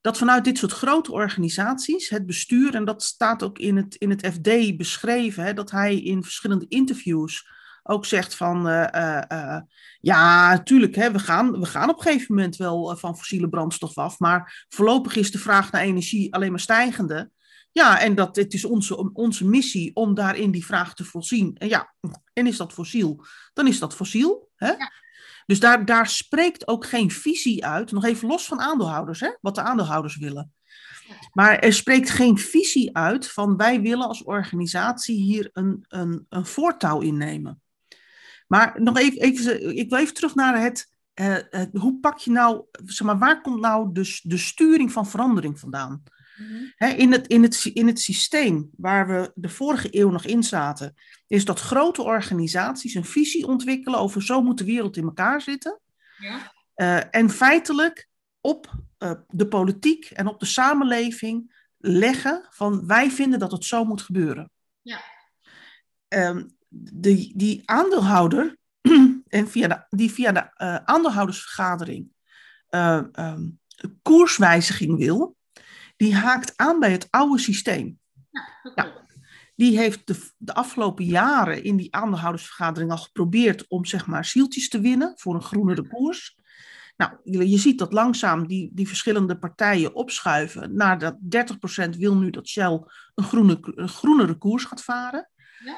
dat 0.00 0.18
vanuit 0.18 0.44
dit 0.44 0.58
soort 0.58 0.72
grote 0.72 1.12
organisaties, 1.12 2.08
het 2.08 2.26
bestuur, 2.26 2.74
en 2.74 2.84
dat 2.84 3.02
staat 3.02 3.42
ook 3.42 3.58
in 3.58 3.76
het, 3.76 3.94
in 3.94 4.10
het 4.10 4.26
FD 4.26 4.76
beschreven, 4.76 5.44
hè, 5.44 5.54
dat 5.54 5.70
hij 5.70 6.00
in 6.00 6.22
verschillende 6.22 6.66
interviews 6.68 7.56
ook 7.88 8.06
zegt 8.06 8.34
van, 8.34 8.68
uh, 8.68 8.86
uh, 9.32 9.60
ja, 10.00 10.50
natuurlijk, 10.52 10.94
hè, 10.94 11.12
we, 11.12 11.18
gaan, 11.18 11.60
we 11.60 11.66
gaan 11.66 11.90
op 11.90 11.96
een 11.96 12.02
gegeven 12.02 12.34
moment 12.34 12.56
wel 12.56 12.96
van 12.96 13.16
fossiele 13.16 13.48
brandstof 13.48 13.98
af, 13.98 14.18
maar 14.18 14.66
voorlopig 14.68 15.16
is 15.16 15.30
de 15.30 15.38
vraag 15.38 15.72
naar 15.72 15.82
energie 15.82 16.34
alleen 16.34 16.50
maar 16.50 16.60
stijgende. 16.60 17.30
Ja, 17.72 18.00
en 18.00 18.14
dat 18.14 18.36
het 18.36 18.54
is 18.54 18.64
onze, 18.64 19.12
onze 19.12 19.44
missie 19.44 19.94
om 19.94 20.14
daarin 20.14 20.50
die 20.50 20.64
vraag 20.64 20.94
te 20.94 21.04
voorzien. 21.04 21.54
En 21.54 21.68
ja, 21.68 21.94
en 22.32 22.46
is 22.46 22.56
dat 22.56 22.72
fossiel? 22.72 23.24
Dan 23.52 23.66
is 23.66 23.78
dat 23.78 23.94
fossiel. 23.94 24.50
Hè? 24.56 24.72
Dus 25.46 25.60
daar, 25.60 25.84
daar 25.84 26.06
spreekt 26.06 26.68
ook 26.68 26.86
geen 26.86 27.10
visie 27.10 27.66
uit, 27.66 27.92
nog 27.92 28.04
even 28.04 28.28
los 28.28 28.46
van 28.46 28.60
aandeelhouders, 28.60 29.20
hè, 29.20 29.30
wat 29.40 29.54
de 29.54 29.62
aandeelhouders 29.62 30.16
willen. 30.16 30.52
Maar 31.32 31.58
er 31.58 31.72
spreekt 31.72 32.10
geen 32.10 32.38
visie 32.38 32.96
uit 32.96 33.30
van 33.30 33.56
wij 33.56 33.80
willen 33.80 34.06
als 34.06 34.22
organisatie 34.22 35.22
hier 35.22 35.50
een, 35.52 35.84
een, 35.88 36.26
een 36.28 36.46
voortouw 36.46 37.00
innemen. 37.00 37.62
Maar 38.48 38.82
nog 38.82 38.98
even, 38.98 39.20
even, 39.20 39.76
ik 39.76 39.90
wil 39.90 39.98
even 39.98 40.14
terug 40.14 40.34
naar 40.34 40.62
het, 40.62 40.88
uh, 41.14 41.36
het 41.50 41.68
hoe 41.72 42.00
pak 42.00 42.18
je 42.18 42.30
nou, 42.30 42.64
zeg 42.84 43.06
maar, 43.06 43.18
waar 43.18 43.40
komt 43.40 43.60
nou 43.60 43.92
de, 43.92 44.20
de 44.22 44.36
sturing 44.36 44.92
van 44.92 45.06
verandering 45.06 45.60
vandaan? 45.60 46.02
Mhm. 46.38 46.94
in, 46.96 47.12
het, 47.12 47.26
in, 47.26 47.42
het, 47.42 47.64
in 47.64 47.86
het 47.86 48.00
systeem 48.00 48.70
waar 48.76 49.06
we 49.08 49.32
de 49.34 49.48
vorige 49.48 49.88
eeuw 49.90 50.10
nog 50.10 50.24
in 50.24 50.42
zaten, 50.42 50.94
is 51.26 51.44
dat 51.44 51.60
grote 51.60 52.02
organisaties 52.02 52.94
een 52.94 53.04
visie 53.04 53.46
ontwikkelen 53.46 53.98
over 53.98 54.22
zo 54.22 54.42
moet 54.42 54.58
de 54.58 54.64
wereld 54.64 54.96
in 54.96 55.04
elkaar 55.04 55.40
zitten. 55.40 55.80
Ja. 56.18 56.52
Uh, 56.76 57.00
en 57.10 57.30
feitelijk 57.30 58.08
op 58.40 58.72
uh, 58.98 59.12
de 59.28 59.48
politiek 59.48 60.04
en 60.04 60.26
op 60.26 60.40
de 60.40 60.46
samenleving 60.46 61.54
leggen 61.78 62.46
van 62.50 62.86
wij 62.86 63.10
vinden 63.10 63.38
dat 63.38 63.52
het 63.52 63.64
zo 63.64 63.84
moet 63.84 64.02
gebeuren. 64.02 64.50
Ja. 64.82 65.00
Um, 66.08 66.56
de, 66.68 67.32
die 67.34 67.62
aandeelhouder, 67.64 68.56
en 69.28 69.48
via 69.48 69.68
de, 69.68 69.96
die 69.96 70.10
via 70.10 70.32
de 70.32 70.50
uh, 70.62 70.74
aandeelhoudersvergadering 70.74 72.10
um, 72.70 73.58
koerswijziging 74.02 74.98
wil, 74.98 75.36
die 75.96 76.14
haakt 76.14 76.52
aan 76.56 76.80
bij 76.80 76.92
het 76.92 77.06
oude 77.10 77.38
systeem. 77.38 77.98
Ja, 78.74 79.06
die 79.54 79.78
heeft 79.78 80.06
de, 80.06 80.32
de 80.36 80.54
afgelopen 80.54 81.04
jaren 81.04 81.64
in 81.64 81.76
die 81.76 81.94
aandeelhoudersvergadering 81.94 82.90
al 82.90 82.98
geprobeerd 82.98 83.68
om 83.68 83.84
zeg 83.84 84.06
maar 84.06 84.24
zieltjes 84.24 84.68
te 84.68 84.80
winnen 84.80 85.12
voor 85.16 85.34
een 85.34 85.42
groenere 85.42 85.88
koers. 85.88 86.36
Nou, 86.96 87.12
je 87.22 87.58
ziet 87.58 87.78
dat 87.78 87.92
langzaam 87.92 88.46
die, 88.46 88.70
die 88.72 88.88
verschillende 88.88 89.38
partijen 89.38 89.94
opschuiven 89.94 90.74
naar 90.74 90.98
dat 90.98 91.16
30% 91.86 91.98
wil 91.98 92.16
nu 92.16 92.30
dat 92.30 92.48
Shell 92.48 92.82
een, 93.14 93.24
groene, 93.24 93.58
een 93.60 93.88
groenere 93.88 94.34
koers 94.34 94.64
gaat 94.64 94.84
varen. 94.84 95.30
Ja. 95.64 95.76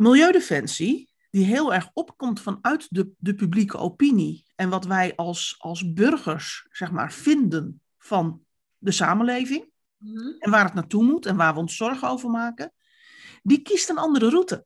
Milieudefensie, 0.00 1.10
die 1.30 1.44
heel 1.44 1.74
erg 1.74 1.90
opkomt 1.92 2.40
vanuit 2.40 2.86
de, 2.90 3.10
de 3.18 3.34
publieke 3.34 3.76
opinie 3.76 4.44
en 4.54 4.68
wat 4.68 4.84
wij 4.84 5.16
als, 5.16 5.54
als 5.58 5.92
burgers 5.92 6.66
zeg 6.70 6.90
maar, 6.90 7.12
vinden 7.12 7.80
van 7.98 8.44
de 8.78 8.90
samenleving 8.90 9.70
mhm. 9.96 10.28
en 10.38 10.50
waar 10.50 10.64
het 10.64 10.74
naartoe 10.74 11.04
moet 11.04 11.26
en 11.26 11.36
waar 11.36 11.54
we 11.54 11.60
ons 11.60 11.76
zorgen 11.76 12.08
over 12.08 12.30
maken, 12.30 12.72
die 13.42 13.62
kiest 13.62 13.88
een 13.88 13.98
andere 13.98 14.28
route. 14.28 14.64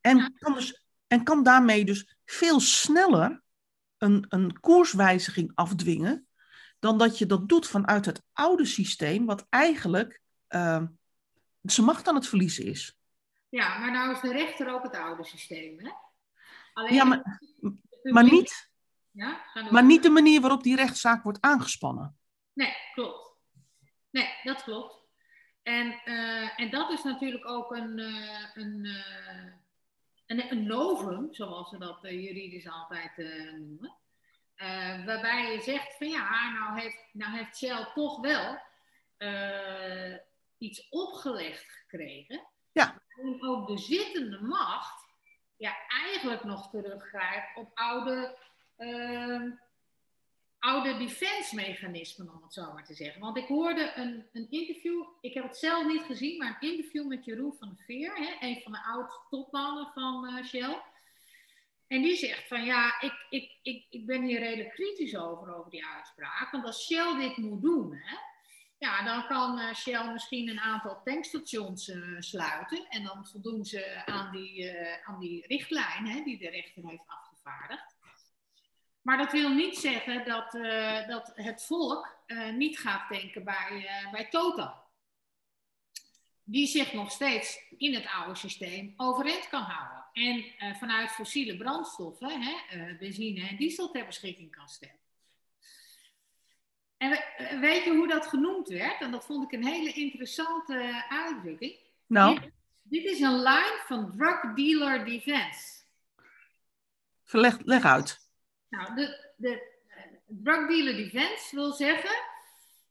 En, 0.00 0.34
kan, 0.38 0.54
dus, 0.54 0.84
en 1.06 1.24
kan 1.24 1.42
daarmee 1.42 1.84
dus 1.84 2.16
veel 2.24 2.60
sneller 2.60 3.42
een, 3.98 4.24
een 4.28 4.60
koerswijziging 4.60 5.52
afdwingen 5.54 6.26
dan 6.78 6.98
dat 6.98 7.18
je 7.18 7.26
dat 7.26 7.48
doet 7.48 7.66
vanuit 7.66 8.06
het 8.06 8.22
oude 8.32 8.64
systeem, 8.64 9.26
wat 9.26 9.46
eigenlijk 9.48 10.20
uh, 10.48 10.82
zijn 11.62 11.86
macht 11.86 12.08
aan 12.08 12.14
het 12.14 12.26
verliezen 12.26 12.64
is. 12.64 12.99
Ja, 13.50 13.78
maar 13.78 13.90
nou 13.90 14.12
is 14.12 14.20
de 14.20 14.32
rechter 14.32 14.72
ook 14.74 14.82
het 14.82 14.96
oude 14.96 15.24
systeem, 15.24 15.78
hè? 15.78 15.90
Alleen 16.72 16.94
ja, 16.94 17.04
maar, 17.04 17.40
maar 18.02 18.24
niet, 18.24 18.70
ja? 19.10 19.44
Maar 19.70 19.84
niet 19.84 20.02
de 20.02 20.10
manier 20.10 20.40
waarop 20.40 20.62
die 20.62 20.76
rechtszaak 20.76 21.22
wordt 21.22 21.40
aangespannen. 21.40 22.18
Nee, 22.52 22.74
klopt. 22.94 23.34
Nee, 24.10 24.28
dat 24.42 24.62
klopt. 24.62 25.00
En, 25.62 26.00
uh, 26.04 26.60
en 26.60 26.70
dat 26.70 26.90
is 26.90 27.02
natuurlijk 27.02 27.48
ook 27.48 27.70
een, 27.70 27.98
uh, 27.98 28.46
een, 28.54 28.84
uh, 28.84 29.52
een, 30.26 30.50
een, 30.50 30.66
novum, 30.66 31.34
zoals 31.34 31.70
we 31.70 31.78
dat 31.78 31.98
juridisch 32.02 32.68
altijd 32.68 33.16
noemen. 33.58 33.96
waarbij 35.06 35.52
je 35.52 35.60
zegt 35.60 35.96
van 35.96 36.08
ja, 36.08 36.52
nou 36.52 36.80
heeft, 36.80 37.08
nou 37.12 37.36
heeft 37.36 37.56
Shell 37.56 37.90
toch 37.94 38.20
wel 38.20 38.58
iets 40.58 40.88
opgelegd 40.88 41.64
gekregen. 41.64 42.48
Ja. 42.72 43.02
En 43.08 43.42
ook 43.42 43.66
de 43.66 43.78
zittende 43.78 44.40
macht 44.40 45.04
ja, 45.56 45.76
eigenlijk 45.88 46.44
nog 46.44 46.70
teruggrijpt 46.70 47.56
op 47.56 47.70
oude 47.74 48.38
uh, 48.78 49.52
oude 50.60 50.96
defense-mechanismen, 50.96 52.32
om 52.32 52.42
het 52.42 52.52
zo 52.52 52.72
maar 52.72 52.84
te 52.84 52.94
zeggen. 52.94 53.20
Want 53.20 53.36
ik 53.36 53.46
hoorde 53.46 53.92
een, 53.94 54.26
een 54.32 54.50
interview, 54.50 55.04
ik 55.20 55.34
heb 55.34 55.44
het 55.44 55.56
zelf 55.56 55.86
niet 55.86 56.02
gezien, 56.02 56.38
maar 56.38 56.56
een 56.60 56.70
interview 56.70 57.06
met 57.06 57.24
Jeroen 57.24 57.54
van 57.58 57.78
Veer, 57.86 58.16
hè, 58.16 58.46
een 58.46 58.60
van 58.62 58.72
de 58.72 58.82
oud-topmannen 58.82 59.90
van 59.94 60.24
uh, 60.24 60.44
Shell. 60.44 60.82
En 61.86 62.02
die 62.02 62.16
zegt 62.16 62.48
van 62.48 62.64
ja, 62.64 63.00
ik, 63.00 63.26
ik, 63.30 63.58
ik, 63.62 63.86
ik 63.90 64.06
ben 64.06 64.22
hier 64.22 64.38
redelijk 64.38 64.70
kritisch 64.70 65.16
over, 65.16 65.54
over 65.54 65.70
die 65.70 65.86
uitspraak. 65.86 66.50
Want 66.50 66.64
als 66.64 66.86
Shell 66.86 67.16
dit 67.16 67.36
moet 67.36 67.62
doen, 67.62 67.94
hè, 67.94 68.16
ja, 68.80 69.02
dan 69.02 69.26
kan 69.26 69.58
uh, 69.58 69.74
Shell 69.74 70.12
misschien 70.12 70.48
een 70.48 70.60
aantal 70.60 71.02
tankstations 71.04 71.88
uh, 71.88 72.20
sluiten. 72.20 72.86
En 72.88 73.04
dan 73.04 73.26
voldoen 73.26 73.64
ze 73.64 74.02
aan 74.06 74.32
die, 74.32 74.62
uh, 74.62 75.08
aan 75.08 75.20
die 75.20 75.46
richtlijn 75.46 76.06
hè, 76.06 76.22
die 76.22 76.38
de 76.38 76.48
rechter 76.48 76.86
heeft 76.86 77.02
afgevaardigd. 77.06 77.98
Maar 79.02 79.18
dat 79.18 79.32
wil 79.32 79.48
niet 79.48 79.78
zeggen 79.78 80.24
dat, 80.24 80.52
dat 81.08 81.32
het 81.34 81.64
volk 81.64 82.18
niet 82.56 82.78
gaat 82.78 83.08
denken 83.08 83.44
bij, 83.44 83.88
bij 84.12 84.28
Total. 84.28 84.74
Die 86.42 86.66
zich 86.66 86.92
nog 86.92 87.10
steeds 87.10 87.58
in 87.76 87.94
het 87.94 88.06
oude 88.06 88.34
systeem 88.34 88.94
overeind 88.96 89.48
kan 89.48 89.62
houden. 89.62 90.04
En 90.12 90.44
vanuit 90.78 91.10
fossiele 91.10 91.56
brandstoffen, 91.56 92.42
hè, 92.42 92.96
benzine 92.98 93.48
en 93.48 93.56
diesel 93.56 93.90
ter 93.90 94.06
beschikking 94.06 94.50
kan 94.50 94.68
stellen. 94.68 94.99
En 97.00 97.60
weet 97.60 97.84
je 97.84 97.90
hoe 97.90 98.08
dat 98.08 98.26
genoemd 98.26 98.68
werd? 98.68 99.00
En 99.00 99.10
dat 99.10 99.24
vond 99.24 99.44
ik 99.44 99.52
een 99.52 99.66
hele 99.66 99.92
interessante 99.92 101.04
uitdrukking. 101.08 101.76
Nou. 102.06 102.40
Dit, 102.40 102.52
dit 102.82 103.04
is 103.04 103.20
een 103.20 103.36
line 103.36 103.82
van 103.86 104.12
Drug 104.16 104.54
Dealer 104.54 105.04
Defense. 105.04 105.84
Verleg 107.24 107.58
leg 107.64 107.84
uit. 107.84 108.28
Nou, 108.68 108.94
de, 108.94 109.32
de 109.36 109.78
drug 110.26 110.68
dealer 110.68 110.96
defense 110.96 111.54
wil 111.54 111.72
zeggen, 111.72 112.22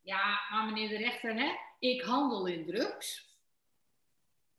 ja, 0.02 0.40
maar 0.52 0.66
meneer 0.66 0.90
de 0.90 0.98
rechter, 0.98 1.34
hè, 1.34 1.56
ik 1.80 2.02
handel 2.02 2.46
in 2.46 2.66
drugs. 2.66 3.38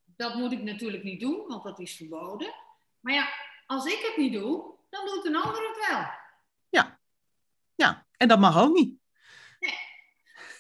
Dat 0.05 0.35
moet 0.35 0.53
ik 0.53 0.63
natuurlijk 0.63 1.03
niet 1.03 1.21
doen, 1.21 1.47
want 1.47 1.63
dat 1.63 1.79
is 1.79 1.97
verboden. 1.97 2.55
Maar 3.01 3.15
ja, 3.15 3.29
als 3.67 3.85
ik 3.85 3.99
het 4.09 4.17
niet 4.17 4.33
doe, 4.33 4.75
dan 4.91 5.07
doet 5.07 5.25
een 5.25 5.37
ander 5.37 5.69
het 5.69 5.87
wel. 5.89 6.07
Ja, 6.69 7.01
ja. 7.75 8.07
en 8.17 8.29
dat 8.29 8.39
mag 8.39 8.63
ook 8.63 8.75
niet. 8.75 9.00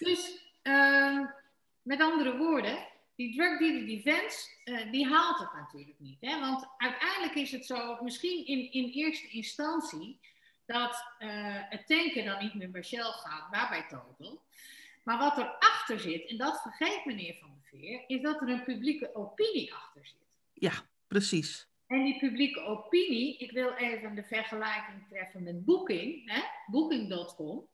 Dus 0.04 0.40
uh, 0.62 1.26
met 1.83 2.00
andere 2.00 2.37
woorden, 2.37 2.87
die 3.16 3.35
drug 3.35 3.59
dealer 3.59 3.87
defense, 3.87 4.49
uh, 4.64 4.92
die 4.92 5.07
haalt 5.07 5.38
het 5.38 5.52
natuurlijk 5.52 5.99
niet. 5.99 6.21
Hè? 6.21 6.40
Want 6.40 6.69
uiteindelijk 6.76 7.35
is 7.35 7.52
het 7.52 7.66
zo, 7.66 8.02
misschien 8.02 8.47
in, 8.47 8.73
in 8.73 8.90
eerste 8.90 9.28
instantie, 9.28 10.21
dat 10.66 11.04
uh, 11.19 11.28
het 11.69 11.87
tanken 11.87 12.25
dan 12.25 12.42
niet 12.42 12.54
meer 12.54 12.71
bij 12.71 12.83
Shell 12.83 13.02
gaat, 13.02 13.50
maar 13.50 13.69
bij 13.69 13.87
Total. 13.88 14.42
Maar 15.04 15.19
wat 15.19 15.38
erachter 15.38 16.00
zit, 16.00 16.28
en 16.28 16.37
dat 16.37 16.61
vergeet 16.62 17.04
meneer 17.04 17.37
Van 17.40 17.49
der 17.49 17.80
Veer, 17.80 18.04
is 18.07 18.23
dat 18.23 18.40
er 18.40 18.49
een 18.49 18.64
publieke 18.64 19.14
opinie 19.14 19.75
achter 19.75 20.07
zit. 20.07 20.26
Ja, 20.52 20.73
precies. 21.07 21.69
En 21.87 22.04
die 22.04 22.19
publieke 22.19 22.61
opinie, 22.61 23.38
ik 23.38 23.50
wil 23.50 23.73
even 23.73 24.14
de 24.14 24.25
vergelijking 24.25 25.09
treffen 25.09 25.42
met 25.42 25.64
Booking, 25.64 26.33
Booking.com, 26.66 27.69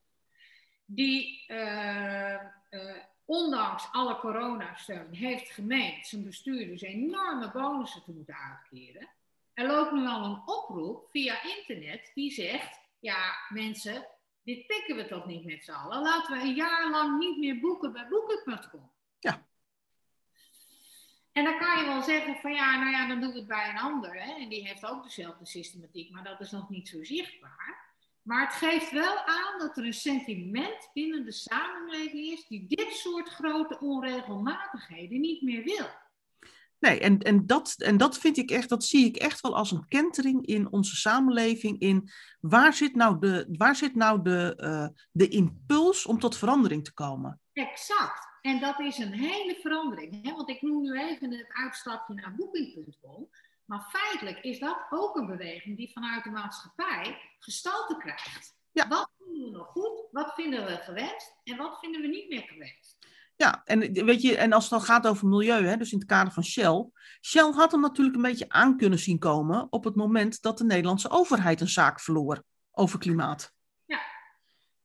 die 0.86 1.44
uh, 1.48 2.40
uh, 2.70 2.96
ondanks 3.24 3.88
alle 3.92 4.16
coronasteun 4.18 5.14
heeft 5.14 5.50
gemeend 5.50 6.06
zijn 6.06 6.24
bestuurders 6.24 6.82
enorme 6.82 7.50
bonussen 7.50 8.02
te 8.02 8.12
moeten 8.12 8.36
uitkeren. 8.36 9.08
Er 9.54 9.66
loopt 9.66 9.92
nu 9.92 10.06
al 10.06 10.24
een 10.24 10.42
oproep 10.46 11.10
via 11.10 11.42
internet 11.42 12.10
die 12.14 12.30
zegt: 12.30 12.80
ja, 12.98 13.34
mensen, 13.48 14.06
dit 14.42 14.66
pikken 14.66 14.96
we 14.96 15.06
toch 15.06 15.26
niet 15.26 15.44
met 15.44 15.64
z'n 15.64 15.70
allen. 15.70 16.02
Laten 16.02 16.36
we 16.36 16.42
een 16.42 16.54
jaar 16.54 16.90
lang 16.90 17.18
niet 17.18 17.38
meer 17.38 17.60
boeken 17.60 17.92
bij 17.92 18.08
boeken.com. 18.08 18.90
Ja. 19.18 19.46
En 21.32 21.44
dan 21.44 21.58
kan 21.58 21.78
je 21.78 21.84
wel 21.84 22.02
zeggen 22.02 22.36
van 22.36 22.52
ja, 22.52 22.78
nou 22.78 22.90
ja, 22.90 23.08
dan 23.08 23.20
doen 23.20 23.32
we 23.32 23.38
het 23.38 23.48
bij 23.48 23.68
een 23.68 23.78
ander. 23.78 24.22
Hè? 24.22 24.34
En 24.34 24.48
die 24.48 24.66
heeft 24.66 24.86
ook 24.86 25.02
dezelfde 25.02 25.46
systematiek, 25.46 26.10
maar 26.10 26.24
dat 26.24 26.40
is 26.40 26.50
nog 26.50 26.68
niet 26.68 26.88
zo 26.88 27.04
zichtbaar. 27.04 27.85
Maar 28.26 28.46
het 28.46 28.54
geeft 28.54 28.90
wel 28.90 29.24
aan 29.24 29.58
dat 29.58 29.76
er 29.76 29.84
een 29.84 29.92
sentiment 29.92 30.90
binnen 30.92 31.24
de 31.24 31.32
samenleving 31.32 32.24
is 32.26 32.46
die 32.46 32.66
dit 32.68 32.92
soort 32.92 33.28
grote 33.28 33.78
onregelmatigheden 33.80 35.20
niet 35.20 35.42
meer 35.42 35.62
wil. 35.62 35.86
Nee, 36.78 37.00
en, 37.00 37.18
en, 37.18 37.46
dat, 37.46 37.74
en 37.78 37.96
dat 37.96 38.18
vind 38.18 38.36
ik 38.36 38.50
echt, 38.50 38.68
dat 38.68 38.84
zie 38.84 39.06
ik 39.06 39.16
echt 39.16 39.40
wel 39.40 39.56
als 39.56 39.70
een 39.70 39.88
kentering 39.88 40.46
in 40.46 40.72
onze 40.72 40.96
samenleving. 40.96 41.80
In 41.80 42.10
waar 42.40 42.72
zit 42.72 42.94
nou 42.94 43.18
de, 43.18 43.46
waar 43.58 43.76
zit 43.76 43.94
nou 43.94 44.22
de, 44.22 44.58
uh, 44.60 44.88
de 45.12 45.28
impuls 45.28 46.06
om 46.06 46.18
tot 46.18 46.36
verandering 46.36 46.84
te 46.84 46.92
komen? 46.92 47.40
Exact. 47.52 48.26
En 48.40 48.60
dat 48.60 48.80
is 48.80 48.98
een 48.98 49.12
hele 49.12 49.58
verandering. 49.60 50.26
Hè? 50.26 50.32
Want 50.32 50.48
ik 50.48 50.62
noem 50.62 50.82
nu 50.82 50.98
even 51.00 51.32
het 51.32 51.46
uitstapje 51.48 52.14
naar 52.14 52.34
booking.com. 52.34 53.28
Maar 53.66 53.88
feitelijk 53.90 54.38
is 54.44 54.58
dat 54.58 54.86
ook 54.90 55.16
een 55.16 55.26
beweging 55.26 55.76
die 55.76 55.92
vanuit 55.92 56.24
de 56.24 56.30
maatschappij 56.30 57.20
gestalte 57.38 57.96
krijgt. 57.96 58.54
Ja. 58.72 58.88
Wat 58.88 59.10
vinden 59.18 59.44
we 59.44 59.50
nog 59.50 59.66
goed? 59.66 60.08
Wat 60.10 60.34
vinden 60.34 60.64
we 60.66 60.76
gewenst? 60.76 61.34
En 61.44 61.56
wat 61.56 61.78
vinden 61.78 62.00
we 62.00 62.06
niet 62.06 62.28
meer 62.28 62.42
gewenst? 62.42 62.96
Ja, 63.36 63.62
en, 63.64 64.04
weet 64.04 64.22
je, 64.22 64.36
en 64.36 64.52
als 64.52 64.62
het 64.62 64.72
dan 64.72 64.82
gaat 64.82 65.06
over 65.06 65.28
milieu, 65.28 65.66
hè, 65.66 65.76
dus 65.76 65.92
in 65.92 65.98
het 65.98 66.06
kader 66.06 66.32
van 66.32 66.44
Shell. 66.44 66.88
Shell 67.20 67.52
had 67.52 67.72
hem 67.72 67.80
natuurlijk 67.80 68.16
een 68.16 68.22
beetje 68.22 68.48
aan 68.48 68.76
kunnen 68.76 68.98
zien 68.98 69.18
komen 69.18 69.66
op 69.70 69.84
het 69.84 69.94
moment 69.96 70.42
dat 70.42 70.58
de 70.58 70.64
Nederlandse 70.64 71.10
overheid 71.10 71.60
een 71.60 71.68
zaak 71.68 72.00
verloor 72.00 72.42
over 72.70 72.98
klimaat. 72.98 73.52
Ja. 73.84 74.00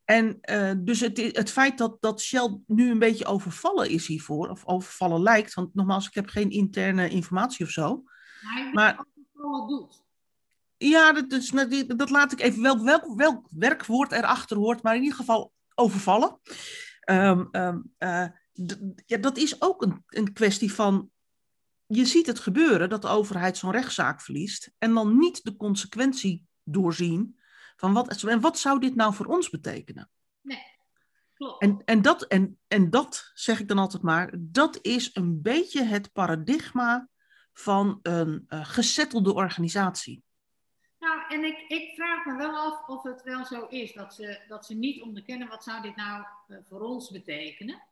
En 0.04 0.38
uh, 0.50 0.72
dus 0.78 1.00
het, 1.00 1.18
het 1.18 1.50
feit 1.50 1.78
dat, 1.78 1.96
dat 2.00 2.20
Shell 2.20 2.60
nu 2.66 2.90
een 2.90 2.98
beetje 2.98 3.26
overvallen 3.26 3.90
is 3.90 4.06
hiervoor, 4.06 4.48
of 4.48 4.66
overvallen 4.66 5.22
lijkt, 5.22 5.54
want 5.54 5.74
nogmaals, 5.74 6.06
ik 6.06 6.14
heb 6.14 6.28
geen 6.28 6.50
interne 6.50 7.08
informatie 7.08 7.64
of 7.64 7.70
zo. 7.70 8.04
Maar, 8.72 9.04
wat 9.32 9.68
doet. 9.68 10.02
Ja, 10.76 11.12
dat, 11.12 11.30
dus, 11.30 11.50
dat 11.86 12.10
laat 12.10 12.32
ik 12.32 12.40
even 12.40 12.62
wel 12.62 12.84
welk, 12.84 13.14
welk 13.16 13.46
werkwoord 13.50 14.12
erachter 14.12 14.56
hoort, 14.56 14.82
maar 14.82 14.96
in 14.96 15.02
ieder 15.02 15.16
geval 15.16 15.52
overvallen. 15.74 16.40
Um, 17.10 17.48
um, 17.52 17.92
uh, 17.98 18.26
ja, 19.06 19.18
dat 19.20 19.36
is 19.36 19.62
ook 19.62 19.82
een, 19.82 20.02
een 20.06 20.32
kwestie 20.32 20.72
van. 20.72 21.10
Je 21.86 22.04
ziet 22.04 22.26
het 22.26 22.38
gebeuren 22.38 22.88
dat 22.88 23.02
de 23.02 23.08
overheid 23.08 23.56
zo'n 23.56 23.70
rechtszaak 23.70 24.20
verliest 24.20 24.72
en 24.78 24.94
dan 24.94 25.18
niet 25.18 25.44
de 25.44 25.56
consequentie 25.56 26.46
doorzien 26.62 27.40
van 27.76 27.92
wat, 27.92 28.22
en 28.22 28.40
wat 28.40 28.58
zou 28.58 28.80
dit 28.80 28.94
nou 28.94 29.14
voor 29.14 29.26
ons 29.26 29.50
betekenen? 29.50 30.10
Nee, 30.40 30.62
klopt. 31.34 31.62
En, 31.62 31.82
en, 31.84 32.02
dat, 32.02 32.22
en, 32.22 32.58
en 32.68 32.90
dat 32.90 33.30
zeg 33.34 33.60
ik 33.60 33.68
dan 33.68 33.78
altijd 33.78 34.02
maar, 34.02 34.34
dat 34.38 34.78
is 34.82 35.10
een 35.12 35.42
beetje 35.42 35.84
het 35.84 36.12
paradigma 36.12 37.08
van 37.52 37.98
een 38.02 38.46
uh, 38.48 38.64
gesettelde 38.64 39.34
organisatie. 39.34 40.22
Nou, 40.98 41.22
en 41.28 41.44
ik, 41.44 41.64
ik 41.68 41.94
vraag 41.94 42.24
me 42.24 42.36
wel 42.36 42.56
af 42.56 42.88
of 42.88 43.02
het 43.02 43.22
wel 43.22 43.44
zo 43.44 43.66
is 43.66 43.92
dat 43.92 44.14
ze, 44.14 44.44
dat 44.48 44.66
ze 44.66 44.74
niet 44.74 45.02
onderkennen 45.02 45.48
wat 45.48 45.64
zou 45.64 45.82
dit 45.82 45.96
nou 45.96 46.24
uh, 46.48 46.58
voor 46.68 46.80
ons 46.80 47.10
betekenen 47.10 47.82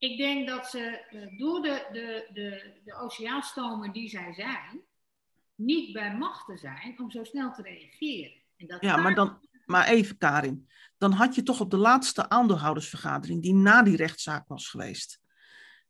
ik 0.00 0.16
denk 0.16 0.48
dat 0.48 0.70
ze 0.70 1.04
uh, 1.10 1.38
door 1.38 1.62
de, 1.62 1.86
de, 1.92 2.28
de, 2.32 2.72
de 2.84 2.94
oceaanstomen 2.94 3.92
die 3.92 4.08
zij 4.08 4.32
zijn, 4.32 4.80
niet 5.54 5.92
bij 5.92 6.16
machten 6.16 6.58
zijn 6.58 6.94
om 7.00 7.10
zo 7.10 7.24
snel 7.24 7.52
te 7.52 7.62
reageren. 7.62 8.32
En 8.56 8.66
dat 8.66 8.80
ja, 8.80 8.96
maar, 8.96 9.14
dan, 9.14 9.48
maar 9.66 9.86
even 9.86 10.18
Karin, 10.18 10.68
dan 10.98 11.12
had 11.12 11.34
je 11.34 11.42
toch 11.42 11.60
op 11.60 11.70
de 11.70 11.76
laatste 11.76 12.28
aandeelhoudersvergadering, 12.28 13.42
die 13.42 13.54
na 13.54 13.82
die 13.82 13.96
rechtszaak 13.96 14.48
was 14.48 14.68
geweest, 14.68 15.20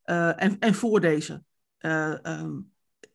uh, 0.04 0.42
en, 0.42 0.58
en 0.58 0.74
voor 0.74 1.00
deze, 1.00 1.42
uh, 1.78 2.18
um, 2.22 2.69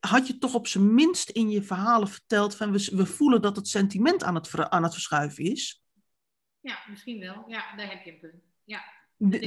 had 0.08 0.26
je 0.26 0.38
toch 0.38 0.54
op 0.54 0.66
zijn 0.66 0.94
minst 0.94 1.30
in 1.30 1.50
je 1.50 1.62
verhalen 1.62 2.08
verteld 2.08 2.56
van 2.56 2.72
we, 2.72 2.88
we 2.92 3.06
voelen 3.06 3.42
dat 3.42 3.56
het 3.56 3.68
sentiment 3.68 4.22
aan 4.22 4.34
het, 4.34 4.70
aan 4.70 4.82
het 4.82 4.92
verschuiven 4.92 5.44
is? 5.44 5.82
Ja, 6.60 6.78
misschien 6.88 7.20
wel. 7.20 7.44
Ja, 7.46 7.76
daar 7.76 7.90
heb 7.90 8.04
je 8.04 8.12
een 8.12 8.20
punt. 8.20 8.42
Ja. 8.64 8.84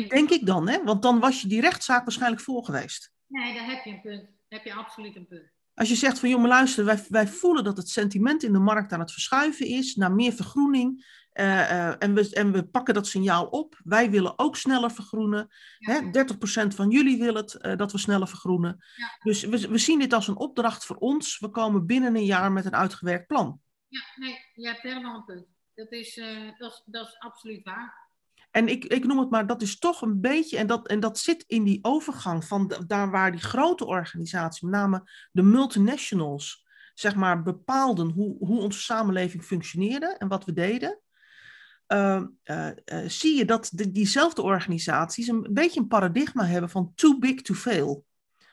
Denk 0.07 0.29
ik 0.29 0.45
dan, 0.45 0.69
hè? 0.69 0.83
Want 0.83 1.01
dan 1.01 1.19
was 1.19 1.41
je 1.41 1.47
die 1.47 1.61
rechtszaak 1.61 2.03
waarschijnlijk 2.03 2.41
voor 2.41 2.65
geweest. 2.65 3.13
Nee, 3.27 3.53
daar 3.53 3.65
heb 3.65 3.83
je 3.83 3.91
een 3.91 4.01
punt. 4.01 4.21
Daar 4.21 4.59
heb 4.59 4.63
je 4.63 4.73
absoluut 4.73 5.15
een 5.15 5.27
punt. 5.27 5.51
Als 5.73 5.89
je 5.89 5.95
zegt 5.95 6.19
van, 6.19 6.39
maar 6.39 6.49
luister, 6.49 6.85
wij, 6.85 7.05
wij 7.09 7.27
voelen 7.27 7.63
dat 7.63 7.77
het 7.77 7.89
sentiment 7.89 8.43
in 8.43 8.53
de 8.53 8.59
markt 8.59 8.93
aan 8.93 8.99
het 8.99 9.11
verschuiven 9.11 9.67
is 9.67 9.95
naar 9.95 10.11
meer 10.11 10.33
vergroening. 10.33 11.05
Uh, 11.39 11.45
uh, 11.45 11.93
en, 11.99 12.13
we, 12.13 12.29
en 12.33 12.51
we 12.51 12.67
pakken 12.67 12.93
dat 12.93 13.07
signaal 13.07 13.45
op. 13.45 13.79
Wij 13.83 14.09
willen 14.09 14.39
ook 14.39 14.55
sneller 14.55 14.91
vergroenen. 14.91 15.47
Ja. 15.77 15.93
Hè? 15.93 16.25
30% 16.63 16.75
van 16.75 16.89
jullie 16.89 17.17
willen 17.17 17.41
het, 17.41 17.57
uh, 17.61 17.75
dat 17.75 17.91
we 17.91 17.97
sneller 17.97 18.27
vergroenen. 18.27 18.85
Ja. 18.95 19.17
Dus 19.23 19.43
we, 19.43 19.69
we 19.69 19.77
zien 19.77 19.99
dit 19.99 20.13
als 20.13 20.27
een 20.27 20.37
opdracht 20.37 20.85
voor 20.85 20.95
ons. 20.95 21.39
We 21.39 21.49
komen 21.49 21.85
binnen 21.85 22.15
een 22.15 22.25
jaar 22.25 22.51
met 22.51 22.65
een 22.65 22.75
uitgewerkt 22.75 23.27
plan. 23.27 23.61
Ja, 23.87 24.01
nee, 24.15 24.37
je 24.53 24.67
hebt 24.67 24.81
helemaal 24.81 25.15
een 25.15 25.25
punt. 25.25 25.45
Dat 25.75 25.91
is, 25.91 26.15
dat 26.57 26.71
is, 26.71 26.83
dat 26.85 27.07
is 27.07 27.19
absoluut 27.19 27.63
waar. 27.63 28.09
En 28.51 28.67
ik, 28.67 28.85
ik 28.85 29.05
noem 29.05 29.19
het 29.19 29.29
maar, 29.29 29.47
dat 29.47 29.61
is 29.61 29.79
toch 29.79 30.01
een 30.01 30.21
beetje, 30.21 30.57
en 30.57 30.67
dat, 30.67 30.87
en 30.87 30.99
dat 30.99 31.19
zit 31.19 31.43
in 31.47 31.63
die 31.63 31.79
overgang 31.81 32.45
van 32.45 32.73
daar 32.87 33.11
waar 33.11 33.31
die 33.31 33.41
grote 33.41 33.85
organisaties, 33.85 34.61
met 34.61 34.71
name 34.71 35.09
de 35.31 35.41
multinationals, 35.41 36.65
zeg 36.93 37.15
maar, 37.15 37.41
bepaalden 37.41 38.09
hoe, 38.09 38.37
hoe 38.37 38.59
onze 38.59 38.79
samenleving 38.79 39.43
functioneerde 39.43 40.15
en 40.17 40.27
wat 40.27 40.45
we 40.45 40.53
deden. 40.53 40.99
Uh, 41.91 42.21
uh, 42.43 42.67
uh, 42.85 43.07
zie 43.07 43.37
je 43.37 43.45
dat 43.45 43.69
de, 43.73 43.91
diezelfde 43.91 44.41
organisaties 44.41 45.27
een 45.27 45.47
beetje 45.51 45.79
een 45.79 45.87
paradigma 45.87 46.45
hebben 46.45 46.69
van 46.69 46.91
too 46.95 47.19
big 47.19 47.41
to 47.41 47.53
fail. 47.53 48.05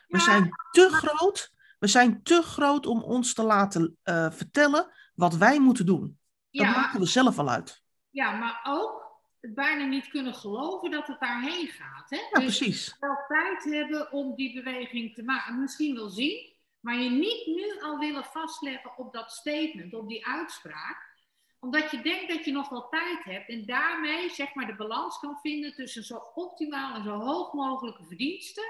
We 0.07 0.19
zijn 0.19 0.51
te 0.71 0.89
groot, 0.91 1.53
we 1.79 1.87
zijn 1.87 2.23
te 2.23 2.43
groot 2.43 2.87
om 2.87 3.03
ons 3.03 3.35
te 3.35 3.43
laten 3.43 3.99
vertellen 4.33 4.93
wat 5.15 5.37
wij 5.37 5.61
moeten 5.61 5.87
doen. 5.87 6.19
Dat 6.51 6.67
maken 6.67 7.01
we 7.01 7.07
zelf 7.07 7.39
al 7.39 7.51
uit. 7.51 7.83
Ja, 8.11 8.33
maar 8.33 8.61
ook 8.65 9.07
bijna 9.41 9.85
niet 9.85 10.09
kunnen 10.09 10.35
geloven 10.35 10.91
dat 10.91 11.07
het 11.07 11.21
daarheen 11.21 11.69
gaat. 11.69 12.11
Hè? 12.11 12.17
Ja, 12.17 12.29
dus 12.31 12.59
precies. 12.59 12.97
wel 13.01 13.17
tijd 13.29 13.65
hebben 13.65 14.13
om 14.13 14.35
die 14.35 14.55
beweging 14.55 15.15
te 15.15 15.23
maken. 15.23 15.61
Misschien 15.61 15.95
wel 15.95 16.09
zien, 16.09 16.53
maar 16.81 16.97
je 16.97 17.11
niet 17.11 17.47
nu 17.47 17.81
al 17.81 17.99
willen 17.99 18.25
vastleggen 18.25 18.99
op 18.99 19.13
dat 19.13 19.33
statement, 19.33 19.95
op 19.95 20.09
die 20.09 20.27
uitspraak. 20.27 21.15
Omdat 21.61 21.91
je 21.91 22.01
denkt 22.01 22.29
dat 22.29 22.45
je 22.45 22.53
nog 22.53 22.69
wel 22.69 22.89
tijd 22.89 23.25
hebt 23.25 23.49
en 23.49 23.67
daarmee 23.67 24.31
zeg 24.31 24.55
maar 24.55 24.67
de 24.67 24.77
balans 24.77 25.19
kan 25.19 25.39
vinden 25.43 25.75
tussen 25.75 26.05
zo 26.05 26.23
optimaal 26.35 26.95
en 26.95 27.03
zo 27.03 27.11
hoog 27.11 27.53
mogelijke 27.53 28.05
verdiensten 28.05 28.65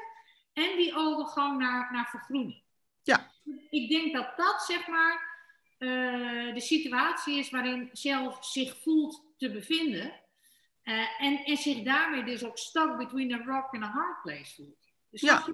en 0.53 0.77
die 0.77 0.95
overgang 0.95 1.59
naar, 1.59 1.93
naar 1.93 2.09
vergroening. 2.09 2.63
Ja. 3.03 3.31
Ik 3.71 3.89
denk 3.89 4.13
dat 4.13 4.37
dat 4.37 4.63
zeg 4.63 4.87
maar 4.87 5.35
uh, 5.79 6.55
de 6.55 6.61
situatie 6.61 7.39
is 7.39 7.51
waarin 7.51 7.91
Shell 7.97 8.37
zich 8.41 8.77
voelt 8.83 9.25
te 9.37 9.51
bevinden. 9.51 10.21
Uh, 10.85 11.23
en, 11.23 11.45
en 11.45 11.57
zich 11.57 11.83
daarmee 11.83 12.25
dus 12.25 12.45
ook 12.45 12.59
stuck 12.59 12.97
between 12.97 13.33
a 13.33 13.45
rock 13.45 13.75
and 13.75 13.83
a 13.83 13.91
hard 13.91 14.23
place 14.23 14.55
voelt. 14.55 14.93
Dus 15.11 15.21
ja. 15.21 15.47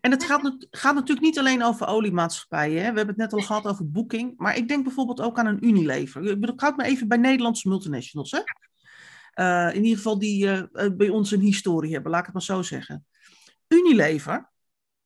En 0.00 0.10
het 0.10 0.24
gaat, 0.24 0.56
gaat, 0.70 0.94
natuurlijk 0.94 1.26
niet 1.26 1.38
alleen 1.38 1.62
over 1.62 1.86
oliemaatschappijen. 1.86 2.76
Hè? 2.84 2.90
We 2.90 2.96
hebben 2.96 3.06
het 3.06 3.16
net 3.16 3.32
al 3.32 3.40
gehad 3.40 3.66
over 3.66 3.90
boeking. 3.90 4.34
Maar 4.36 4.56
ik 4.56 4.68
denk 4.68 4.84
bijvoorbeeld 4.84 5.20
ook 5.20 5.38
aan 5.38 5.46
een 5.46 5.66
Unilever. 5.66 6.22
Ik, 6.22 6.40
bedoel, 6.40 6.54
ik 6.54 6.60
houd 6.60 6.76
me 6.76 6.84
even 6.84 7.08
bij 7.08 7.18
Nederlandse 7.18 7.68
multinationals. 7.68 8.30
Hè? 8.30 8.40
Uh, 9.34 9.74
in 9.74 9.82
ieder 9.82 9.96
geval 9.96 10.18
die 10.18 10.44
uh, 10.46 10.62
bij 10.96 11.08
ons 11.08 11.30
een 11.30 11.40
historie 11.40 11.92
hebben, 11.92 12.10
laat 12.10 12.20
ik 12.20 12.26
het 12.26 12.34
maar 12.34 12.56
zo 12.56 12.62
zeggen. 12.62 13.06
Unilever 13.68 14.50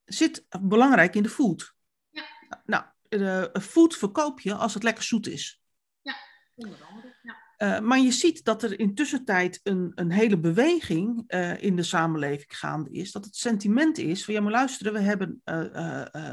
zit 0.05 0.47
belangrijk 0.61 1.15
in 1.15 1.23
de 1.23 1.29
food. 1.29 1.75
Ja. 2.11 2.25
Nou, 2.65 2.85
de 3.09 3.61
food 3.61 3.97
verkoop 3.97 4.41
je 4.41 4.55
als 4.55 4.75
het 4.75 4.83
lekker 4.83 5.05
zoet 5.05 5.27
is. 5.27 5.63
Ja, 6.03 6.15
onder 6.55 6.85
andere. 6.85 7.15
Ja. 7.23 7.44
Uh, 7.65 7.81
maar 7.81 7.99
je 7.99 8.13
ziet 8.13 8.45
dat 8.45 8.63
er 8.63 8.79
intussen 8.79 9.25
tijd 9.25 9.61
een, 9.63 9.93
een 9.95 10.11
hele 10.11 10.39
beweging 10.39 11.25
uh, 11.29 11.63
in 11.63 11.77
de 11.77 11.83
samenleving 11.83 12.59
gaande 12.59 12.91
is. 12.91 13.13
Dat 13.13 13.25
het 13.25 13.37
sentiment 13.37 13.99
is 13.99 14.25
van 14.25 14.35
ja, 14.35 14.41
maar 14.41 14.53
luisteren, 14.53 14.93
we 14.93 15.01
hebben 15.01 15.43
uh, 15.45 16.31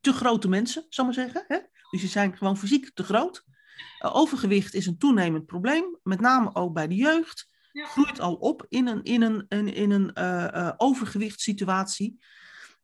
te 0.00 0.12
grote 0.12 0.48
mensen, 0.48 0.86
zal 0.88 1.04
maar 1.04 1.14
zeggen. 1.14 1.44
Hè? 1.46 1.58
Dus 1.90 2.00
die 2.00 2.08
zijn 2.08 2.36
gewoon 2.36 2.58
fysiek 2.58 2.90
te 2.94 3.02
groot. 3.02 3.44
overgewicht 4.00 4.74
is 4.74 4.86
een 4.86 4.98
toenemend 4.98 5.46
probleem, 5.46 5.98
met 6.02 6.20
name 6.20 6.54
ook 6.54 6.72
bij 6.72 6.88
de 6.88 6.94
jeugd. 6.94 7.48
Ja. 7.72 7.84
Groeit 7.84 8.20
al 8.20 8.34
op 8.34 8.66
in 8.68 8.86
een, 8.86 9.02
in 9.02 9.22
een, 9.22 9.44
in, 9.48 9.74
in 9.74 9.90
een 9.90 10.16
overgewichtssituatie. 10.80 12.18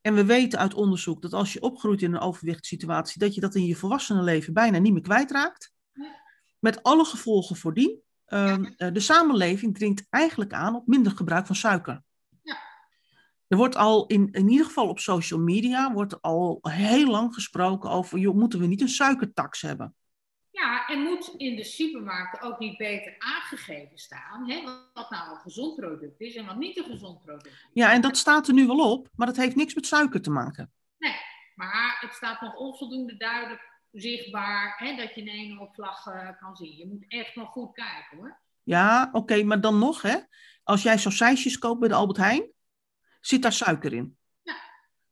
En 0.00 0.14
we 0.14 0.24
weten 0.24 0.58
uit 0.58 0.74
onderzoek 0.74 1.22
dat 1.22 1.32
als 1.32 1.52
je 1.52 1.60
opgroeit 1.60 2.02
in 2.02 2.14
een 2.14 2.20
overgewichtssituatie, 2.20 3.20
dat 3.20 3.34
je 3.34 3.40
dat 3.40 3.54
in 3.54 3.66
je 3.66 3.76
volwassenenleven 3.76 4.52
bijna 4.52 4.78
niet 4.78 4.92
meer 4.92 5.02
kwijtraakt. 5.02 5.74
Met 6.66 6.82
alle 6.82 7.04
gevolgen 7.04 7.56
voor 7.56 7.74
dien. 7.74 8.02
Uh, 8.28 8.64
de 8.76 9.00
samenleving 9.00 9.74
dringt 9.74 10.06
eigenlijk 10.10 10.52
aan 10.52 10.74
op 10.74 10.86
minder 10.86 11.12
gebruik 11.12 11.46
van 11.46 11.56
suiker. 11.56 12.02
Ja. 12.42 12.58
Er 13.48 13.56
wordt 13.56 13.76
al 13.76 14.06
in, 14.06 14.28
in 14.32 14.48
ieder 14.48 14.66
geval 14.66 14.88
op 14.88 14.98
social 14.98 15.40
media 15.40 15.92
wordt 15.92 16.22
al 16.22 16.58
heel 16.62 17.10
lang 17.10 17.34
gesproken 17.34 17.90
over, 17.90 18.18
joh, 18.18 18.34
moeten 18.34 18.60
we 18.60 18.66
niet 18.66 18.80
een 18.80 18.88
suikertax 18.88 19.62
hebben? 19.62 19.94
Ja, 20.50 20.86
en 20.86 21.00
moet 21.00 21.34
in 21.36 21.56
de 21.56 21.64
supermarkten 21.64 22.42
ook 22.42 22.58
niet 22.58 22.76
beter 22.76 23.14
aangegeven 23.18 23.98
staan 23.98 24.50
hè, 24.50 24.62
wat 24.94 25.10
nou 25.10 25.30
een 25.30 25.40
gezond 25.40 25.76
product 25.76 26.20
is 26.20 26.34
en 26.34 26.46
wat 26.46 26.58
niet 26.58 26.78
een 26.78 26.84
gezond 26.84 27.22
product 27.22 27.46
is. 27.46 27.68
Ja, 27.72 27.92
en 27.92 28.00
dat 28.00 28.16
staat 28.16 28.48
er 28.48 28.54
nu 28.54 28.66
wel 28.66 28.92
op, 28.92 29.08
maar 29.14 29.26
dat 29.26 29.36
heeft 29.36 29.56
niks 29.56 29.74
met 29.74 29.86
suiker 29.86 30.22
te 30.22 30.30
maken. 30.30 30.72
Nee, 30.98 31.16
maar 31.54 31.96
het 32.00 32.14
staat 32.14 32.40
nog 32.40 32.56
onvoldoende 32.56 33.16
duidelijk 33.16 33.74
zichtbaar 33.92 34.74
hè, 34.76 34.96
dat 34.96 35.14
je 35.14 35.20
in 35.20 35.28
één 35.28 35.58
opslag 35.58 36.06
uh, 36.06 36.30
kan 36.38 36.56
zien. 36.56 36.76
Je 36.76 36.86
moet 36.86 37.04
echt 37.08 37.34
nog 37.34 37.50
goed 37.50 37.74
kijken 37.74 38.18
hoor. 38.18 38.40
Ja, 38.62 39.08
oké, 39.12 39.42
maar 39.42 39.60
dan 39.60 39.78
nog 39.78 40.02
hè. 40.02 40.16
Als 40.62 40.82
jij 40.82 40.98
sausijsjes 40.98 41.58
koopt 41.58 41.80
bij 41.80 41.88
de 41.88 41.94
Albert 41.94 42.18
Heijn, 42.18 42.50
zit 43.20 43.42
daar 43.42 43.52
suiker 43.52 43.92
in. 43.92 44.16
Ja. 44.42 44.56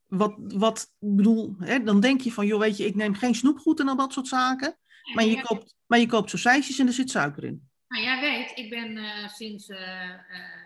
Wat, 0.07 0.35
wat 0.39 0.93
bedoel, 0.99 1.57
hè, 1.59 1.83
dan 1.83 2.01
denk 2.01 2.21
je 2.21 2.33
van, 2.33 2.47
joh, 2.47 2.61
weet 2.61 2.77
je, 2.77 2.87
ik 2.87 2.95
neem 2.95 3.15
geen 3.15 3.35
snoepgoed 3.35 3.81
en 3.81 3.89
al 3.89 3.97
dat 3.97 4.13
soort 4.13 4.29
zaken. 4.29 4.79
Ja, 5.03 5.15
Maar 5.15 5.25
je, 5.25 5.43
koopt, 5.43 5.77
maar 5.87 5.99
je 5.99 6.07
koopt 6.07 6.31
sausijsjes 6.31 6.79
en 6.79 6.87
er 6.87 6.93
zit 6.93 7.11
suiker 7.11 7.45
in. 7.45 7.69
Nou, 7.89 8.03
jij 8.03 8.21
weet, 8.21 8.59
ik 8.59 8.71
ben 8.71 8.97
eh, 8.97 9.29
sinds 9.29 9.69
eh, 9.69 10.11
eh, 10.11 10.19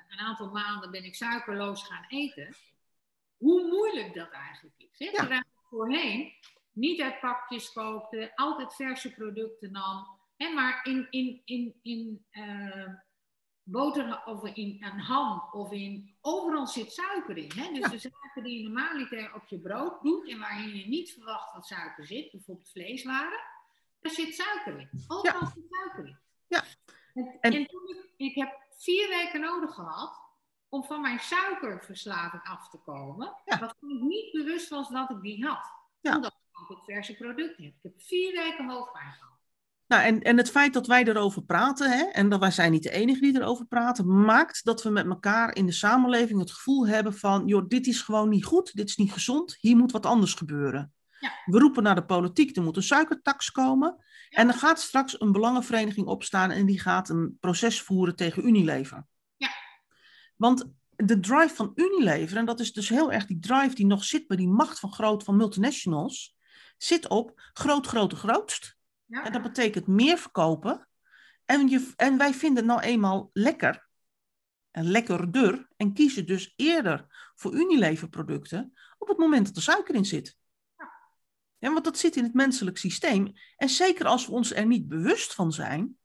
een 0.08 0.18
aantal 0.18 0.50
maanden 0.50 0.90
ben 0.90 1.04
ik 1.04 1.14
suikerloos 1.14 1.82
gaan 1.82 2.04
eten. 2.08 2.54
Hoe 3.36 3.66
moeilijk 3.66 4.14
dat 4.14 4.30
eigenlijk 4.30 4.76
is. 4.78 4.98
Hè? 4.98 5.04
Ja. 5.04 5.12
Terwijl 5.12 5.42
voorheen 5.68 6.32
niet 6.78 7.00
uit 7.00 7.20
pakjes 7.20 7.72
koopte, 7.72 8.32
altijd 8.34 8.74
verse 8.74 9.14
producten 9.14 9.72
nam. 9.72 10.06
Hè? 10.36 10.48
Maar 10.52 10.80
in, 10.84 11.06
in, 11.10 11.42
in, 11.44 11.78
in 11.82 12.24
eh, 12.30 12.88
boter 13.62 14.22
of 14.24 14.44
in 14.44 14.76
een 14.84 15.00
ham 15.00 15.48
of 15.52 15.72
in 15.72 16.16
overal 16.20 16.66
zit 16.66 16.92
suiker 16.92 17.36
in. 17.36 17.50
Hè? 17.54 17.68
Dus 17.72 17.78
Ja. 17.78 17.88
de 17.88 17.98
zaken 17.98 18.42
die 18.42 18.58
je 18.62 18.68
normaliter 18.68 19.34
op 19.34 19.46
je 19.46 19.58
brood 19.58 20.02
doet 20.02 20.28
en 20.28 20.38
waarin 20.38 20.76
je 20.76 20.86
niet 20.88 21.12
verwacht 21.12 21.54
dat 21.54 21.66
suiker 21.66 22.06
zit, 22.06 22.30
bijvoorbeeld 22.30 22.70
vleeswaren, 22.70 23.40
daar 24.00 24.12
zit 24.12 24.34
suiker 24.34 24.80
in. 24.80 24.90
Overal 25.08 25.46
zit 25.46 25.64
suiker 25.70 26.06
in. 26.06 26.18
Ja. 26.46 26.62
En, 27.14 27.38
En- 27.40 27.52
en 27.52 27.66
toen 27.66 27.88
ik, 27.88 28.12
ik 28.16 28.34
heb 28.34 28.66
vier 28.70 29.08
weken 29.08 29.40
nodig 29.40 29.74
gehad 29.74 30.26
om 30.68 30.84
van 30.84 31.00
mijn 31.00 31.18
suikerverslaving 31.18 32.42
af 32.42 32.68
te 32.70 32.78
komen, 32.78 33.26
Ja. 33.44 33.58
waarvan 33.58 33.90
ik 33.90 34.00
niet 34.00 34.32
bewust 34.32 34.68
was 34.68 34.88
dat 34.88 35.10
ik 35.10 35.20
die 35.20 35.46
had. 35.46 35.72
Ja. 36.00 36.16
Omdat 36.16 36.36
ik 36.62 36.68
altijd 36.68 36.84
verse 36.84 37.16
producten 37.16 37.64
heb. 37.64 37.72
Ik 37.72 37.82
heb 37.82 37.92
vier 37.96 38.32
weken 38.32 38.68
hoofdpijn 38.68 39.12
gehad. 39.12 39.36
Nou, 39.86 40.02
en, 40.02 40.22
en 40.22 40.36
het 40.36 40.50
feit 40.50 40.72
dat 40.72 40.86
wij 40.86 41.04
erover 41.04 41.42
praten, 41.42 41.90
hè, 41.90 42.04
en 42.04 42.28
dat 42.28 42.40
wij 42.40 42.50
zijn 42.50 42.72
niet 42.72 42.82
de 42.82 42.90
enigen 42.90 43.22
die 43.22 43.40
erover 43.40 43.66
praten, 43.66 44.24
maakt 44.24 44.64
dat 44.64 44.82
we 44.82 44.90
met 44.90 45.06
elkaar 45.06 45.54
in 45.54 45.66
de 45.66 45.72
samenleving 45.72 46.40
het 46.40 46.50
gevoel 46.50 46.86
hebben 46.86 47.14
van, 47.14 47.46
joh, 47.46 47.68
dit 47.68 47.86
is 47.86 48.02
gewoon 48.02 48.28
niet 48.28 48.44
goed, 48.44 48.74
dit 48.74 48.88
is 48.88 48.96
niet 48.96 49.12
gezond, 49.12 49.56
hier 49.60 49.76
moet 49.76 49.92
wat 49.92 50.06
anders 50.06 50.34
gebeuren. 50.34 50.92
Ja. 51.20 51.30
We 51.44 51.58
roepen 51.58 51.82
naar 51.82 51.94
de 51.94 52.04
politiek, 52.04 52.56
er 52.56 52.62
moet 52.62 52.76
een 52.76 52.82
suikertax 52.82 53.50
komen. 53.50 53.96
Ja. 54.28 54.38
En 54.38 54.48
er 54.48 54.54
gaat 54.54 54.80
straks 54.80 55.20
een 55.20 55.32
belangenvereniging 55.32 56.06
opstaan 56.06 56.50
en 56.50 56.66
die 56.66 56.80
gaat 56.80 57.08
een 57.08 57.36
proces 57.40 57.82
voeren 57.82 58.16
tegen 58.16 58.46
Unilever. 58.46 59.06
Ja. 59.36 59.50
Want 60.36 60.72
de 60.96 61.20
drive 61.20 61.54
van 61.54 61.72
Unilever, 61.74 62.36
en 62.36 62.44
dat 62.44 62.60
is 62.60 62.72
dus 62.72 62.88
heel 62.88 63.12
erg 63.12 63.26
die 63.26 63.38
drive 63.38 63.74
die 63.74 63.86
nog 63.86 64.04
zit 64.04 64.26
bij 64.26 64.36
die 64.36 64.48
macht 64.48 64.78
van 64.78 64.92
groot 64.92 65.24
van 65.24 65.36
multinationals, 65.36 66.36
zit 66.78 67.08
op 67.08 67.40
groot, 67.52 67.86
grote, 67.86 68.16
grootst. 68.16 68.76
Ja. 69.04 69.24
En 69.24 69.32
dat 69.32 69.42
betekent 69.42 69.86
meer 69.86 70.18
verkopen. 70.18 70.88
En, 71.44 71.68
je, 71.68 71.92
en 71.96 72.18
wij 72.18 72.34
vinden 72.34 72.56
het 72.56 72.66
nou 72.66 72.80
eenmaal 72.80 73.30
lekker. 73.32 73.88
En 74.70 74.84
lekkerder. 74.84 75.68
En 75.76 75.92
kiezen 75.92 76.26
dus 76.26 76.52
eerder 76.56 77.06
voor 77.34 77.54
Unilever 77.54 78.08
producten 78.08 78.72
op 78.98 79.08
het 79.08 79.18
moment 79.18 79.46
dat 79.46 79.56
er 79.56 79.62
suiker 79.62 79.94
in 79.94 80.04
zit. 80.04 80.36
Ja, 81.58 81.72
want 81.72 81.84
dat 81.84 81.98
zit 81.98 82.16
in 82.16 82.24
het 82.24 82.34
menselijk 82.34 82.78
systeem. 82.78 83.32
En 83.56 83.68
zeker 83.68 84.06
als 84.06 84.26
we 84.26 84.32
ons 84.32 84.54
er 84.54 84.66
niet 84.66 84.88
bewust 84.88 85.34
van 85.34 85.52
zijn. 85.52 85.98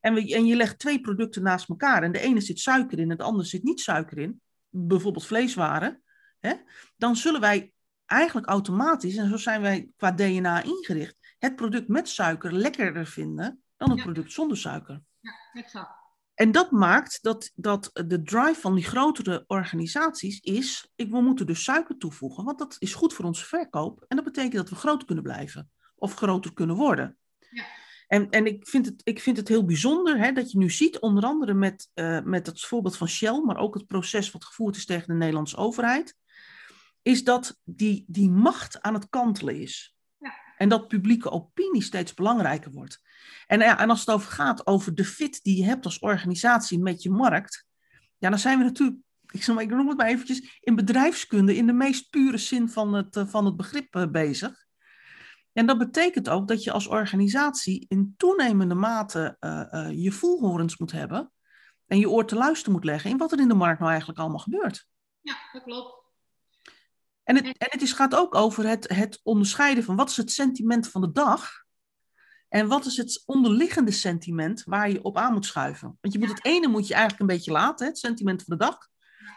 En, 0.00 0.14
we, 0.14 0.34
en 0.34 0.46
je 0.46 0.56
legt 0.56 0.78
twee 0.78 1.00
producten 1.00 1.42
naast 1.42 1.68
elkaar. 1.68 2.02
En 2.02 2.12
de 2.12 2.20
ene 2.20 2.40
zit 2.40 2.58
suiker 2.58 2.98
in 2.98 3.10
en 3.10 3.16
de 3.16 3.22
andere 3.22 3.48
zit 3.48 3.62
niet 3.62 3.80
suiker 3.80 4.18
in. 4.18 4.40
Bijvoorbeeld 4.68 5.26
vleeswaren. 5.26 6.02
Hè, 6.38 6.54
dan 6.96 7.16
zullen 7.16 7.40
wij 7.40 7.72
eigenlijk 8.10 8.46
automatisch, 8.46 9.16
en 9.16 9.28
zo 9.28 9.36
zijn 9.36 9.60
wij 9.60 9.88
qua 9.96 10.12
DNA 10.12 10.62
ingericht, 10.62 11.16
het 11.38 11.56
product 11.56 11.88
met 11.88 12.08
suiker 12.08 12.52
lekkerder 12.52 13.06
vinden 13.06 13.62
dan 13.76 13.88
het 13.88 13.98
Ja. 13.98 14.04
product 14.04 14.32
zonder 14.32 14.56
suiker. 14.56 15.02
Ja, 15.20 15.32
exact. 15.52 15.98
En 16.34 16.52
dat 16.52 16.70
maakt 16.70 17.18
dat, 17.22 17.50
dat 17.54 17.90
de 17.92 18.22
drive 18.22 18.60
van 18.60 18.74
die 18.74 18.84
grotere 18.84 19.44
organisaties 19.46 20.40
is, 20.40 20.90
ik, 20.96 21.10
we 21.10 21.20
moeten 21.20 21.46
dus 21.46 21.64
suiker 21.64 21.96
toevoegen, 21.98 22.44
want 22.44 22.58
dat 22.58 22.76
is 22.78 22.94
goed 22.94 23.14
voor 23.14 23.24
onze 23.24 23.44
verkoop. 23.44 24.04
En 24.08 24.16
dat 24.16 24.24
betekent 24.24 24.54
dat 24.54 24.68
we 24.68 24.74
groot 24.74 25.04
kunnen 25.04 25.24
blijven 25.24 25.70
of 25.94 26.14
groter 26.14 26.52
kunnen 26.52 26.76
worden. 26.76 27.16
Ja. 27.50 27.64
En, 28.06 28.30
en 28.30 28.46
ik, 28.46 28.68
vind 28.68 28.86
het, 28.86 29.00
ik 29.04 29.20
vind 29.20 29.36
het 29.36 29.48
heel 29.48 29.64
bijzonder 29.64 30.18
hè, 30.18 30.32
dat 30.32 30.50
je 30.50 30.58
nu 30.58 30.70
ziet, 30.70 30.98
onder 30.98 31.24
andere 31.24 31.54
met, 31.54 31.90
eh, 31.94 32.20
met 32.20 32.46
het 32.46 32.60
voorbeeld 32.60 32.96
van 32.96 33.08
Shell, 33.08 33.40
maar 33.44 33.56
ook 33.58 33.74
het 33.74 33.86
proces 33.86 34.30
wat 34.30 34.44
gevoerd 34.44 34.76
is 34.76 34.86
tegen 34.86 35.06
de 35.06 35.14
Nederlandse 35.14 35.56
overheid, 35.56 36.16
is 37.02 37.24
dat 37.24 37.58
die, 37.64 38.04
die 38.06 38.30
macht 38.30 38.82
aan 38.82 38.94
het 38.94 39.08
kantelen 39.08 39.60
is. 39.60 39.96
Ja. 40.18 40.32
En 40.56 40.68
dat 40.68 40.88
publieke 40.88 41.30
opinie 41.30 41.82
steeds 41.82 42.14
belangrijker 42.14 42.72
wordt. 42.72 43.00
En, 43.46 43.60
ja, 43.60 43.78
en 43.78 43.90
als 43.90 44.00
het 44.00 44.10
over 44.10 44.32
gaat 44.32 44.66
over 44.66 44.94
de 44.94 45.04
fit 45.04 45.42
die 45.42 45.56
je 45.56 45.64
hebt 45.64 45.84
als 45.84 45.98
organisatie 45.98 46.78
met 46.78 47.02
je 47.02 47.10
markt, 47.10 47.66
ja, 48.18 48.30
dan 48.30 48.38
zijn 48.38 48.58
we 48.58 48.64
natuurlijk, 48.64 48.98
ik, 49.30 49.42
zeg 49.42 49.54
maar, 49.54 49.64
ik 49.64 49.70
noem 49.70 49.88
het 49.88 49.96
maar 49.96 50.06
eventjes, 50.06 50.58
in 50.60 50.74
bedrijfskunde 50.74 51.56
in 51.56 51.66
de 51.66 51.72
meest 51.72 52.10
pure 52.10 52.38
zin 52.38 52.68
van 52.68 52.92
het, 52.92 53.16
eh, 53.16 53.26
van 53.26 53.44
het 53.44 53.56
begrip 53.56 53.94
eh, 53.94 54.06
bezig. 54.06 54.68
En 55.52 55.66
dat 55.66 55.78
betekent 55.78 56.28
ook 56.28 56.48
dat 56.48 56.64
je 56.64 56.72
als 56.72 56.86
organisatie 56.86 57.86
in 57.88 58.14
toenemende 58.16 58.74
mate 58.74 59.36
eh, 59.38 59.88
je 59.90 60.12
voelhorens 60.12 60.76
moet 60.76 60.92
hebben 60.92 61.32
en 61.86 61.98
je 61.98 62.10
oor 62.10 62.26
te 62.26 62.34
luisteren 62.34 62.72
moet 62.72 62.84
leggen 62.84 63.10
in 63.10 63.16
wat 63.16 63.32
er 63.32 63.40
in 63.40 63.48
de 63.48 63.54
markt 63.54 63.78
nou 63.78 63.90
eigenlijk 63.90 64.20
allemaal 64.20 64.38
gebeurt. 64.38 64.86
Ja, 65.20 65.34
dat 65.52 65.62
klopt. 65.62 65.99
En 67.30 67.36
het, 67.36 67.44
en 67.46 67.68
het 67.70 67.82
is, 67.82 67.92
gaat 67.92 68.14
ook 68.14 68.34
over 68.34 68.66
het, 68.66 68.88
het 68.88 69.20
onderscheiden 69.22 69.84
van 69.84 69.96
wat 69.96 70.10
is 70.10 70.16
het 70.16 70.30
sentiment 70.30 70.88
van 70.88 71.00
de 71.00 71.12
dag 71.12 71.64
en 72.48 72.68
wat 72.68 72.86
is 72.86 72.96
het 72.96 73.22
onderliggende 73.26 73.90
sentiment 73.90 74.62
waar 74.64 74.90
je 74.90 75.02
op 75.02 75.16
aan 75.16 75.32
moet 75.32 75.46
schuiven. 75.46 75.98
Want 76.00 76.14
je 76.14 76.18
moet 76.20 76.28
het 76.28 76.44
ene 76.44 76.68
moet 76.68 76.86
je 76.86 76.94
eigenlijk 76.94 77.22
een 77.22 77.36
beetje 77.36 77.52
laten, 77.52 77.86
het 77.86 77.98
sentiment 77.98 78.42
van 78.42 78.56
de 78.56 78.64
dag. 78.64 78.78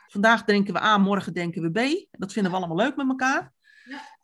Vandaag 0.07 0.43
denken 0.43 0.73
we 0.73 0.81
A, 0.81 0.97
morgen 0.97 1.33
denken 1.33 1.61
we 1.61 1.71
B. 1.71 2.07
Dat 2.11 2.33
vinden 2.33 2.51
we 2.51 2.57
allemaal 2.57 2.77
leuk 2.77 2.95
met 2.95 3.07
elkaar. 3.07 3.53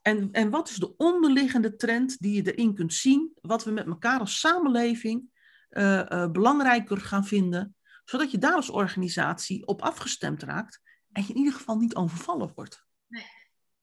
En, 0.02 0.32
en 0.32 0.50
wat 0.50 0.70
is 0.70 0.76
de 0.76 0.96
onderliggende 0.98 1.76
trend 1.76 2.20
die 2.20 2.36
je 2.36 2.54
erin 2.54 2.76
kunt 2.76 2.94
zien, 2.94 3.32
wat 3.42 3.64
we 3.64 3.72
met 3.72 3.86
elkaar 3.86 4.20
als 4.20 4.40
samenleving 4.40 5.24
eh, 5.70 6.12
eh, 6.12 6.32
belangrijker 6.32 6.98
gaan 6.98 7.26
vinden, 7.26 7.76
zodat 8.06 8.32
je 8.32 8.38
daar 8.38 8.56
als 8.56 8.70
organisatie 8.70 9.68
op 9.68 9.82
afgestemd 9.82 10.44
raakt 10.44 10.82
en 11.12 11.22
je 11.22 11.30
in 11.30 11.38
ieder 11.38 11.54
geval 11.54 11.78
niet 11.78 11.96
overvallen 11.96 12.52
wordt. 12.56 12.88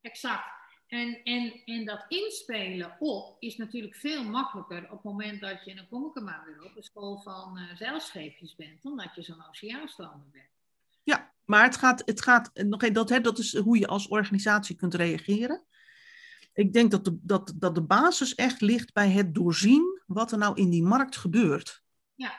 Exact. 0.07 0.55
En, 0.87 1.21
en, 1.25 1.63
en 1.65 1.85
dat 1.85 2.05
inspelen 2.09 2.97
op 2.99 3.37
is 3.39 3.57
natuurlijk 3.57 3.95
veel 3.95 4.25
makkelijker 4.25 4.85
op 4.85 4.91
het 4.91 5.03
moment 5.03 5.41
dat 5.41 5.65
je, 5.65 5.71
en 5.71 5.77
dan 5.77 5.89
kom 5.89 6.07
ik 6.07 6.17
er 6.17 6.23
maar 6.23 6.45
weer 6.47 6.65
op, 6.65 6.77
een 6.77 6.83
school 6.83 7.21
van 7.21 7.59
eh 7.59 7.77
zeilscheepjes 7.77 8.57
bent, 8.57 8.83
dan 8.83 8.97
dat 8.97 9.15
je 9.15 9.23
zo'n 9.23 9.49
oceaanstander 9.49 10.29
bent. 10.33 10.51
Ja, 11.03 11.33
maar 11.45 11.63
het 11.63 11.77
gaat, 11.77 12.03
het 12.05 12.23
gaat 12.23 12.51
nog 12.55 12.83
een, 12.83 12.93
dat, 12.93 13.09
hè, 13.09 13.21
dat 13.21 13.39
is 13.39 13.57
hoe 13.57 13.79
je 13.79 13.87
als 13.87 14.09
organisatie 14.09 14.77
kunt 14.77 14.95
reageren. 14.95 15.65
Ik 16.53 16.73
denk 16.73 16.91
dat 16.91 17.05
de, 17.05 17.19
dat, 17.23 17.53
dat 17.57 17.75
de 17.75 17.83
basis 17.83 18.35
echt 18.35 18.61
ligt 18.61 18.93
bij 18.93 19.11
het 19.11 19.35
doorzien 19.35 20.03
wat 20.07 20.33
er 20.33 20.39
nou 20.39 20.57
in 20.57 20.71
die 20.71 20.83
markt 20.83 21.17
gebeurt. 21.17 21.83
Ja. 22.15 22.33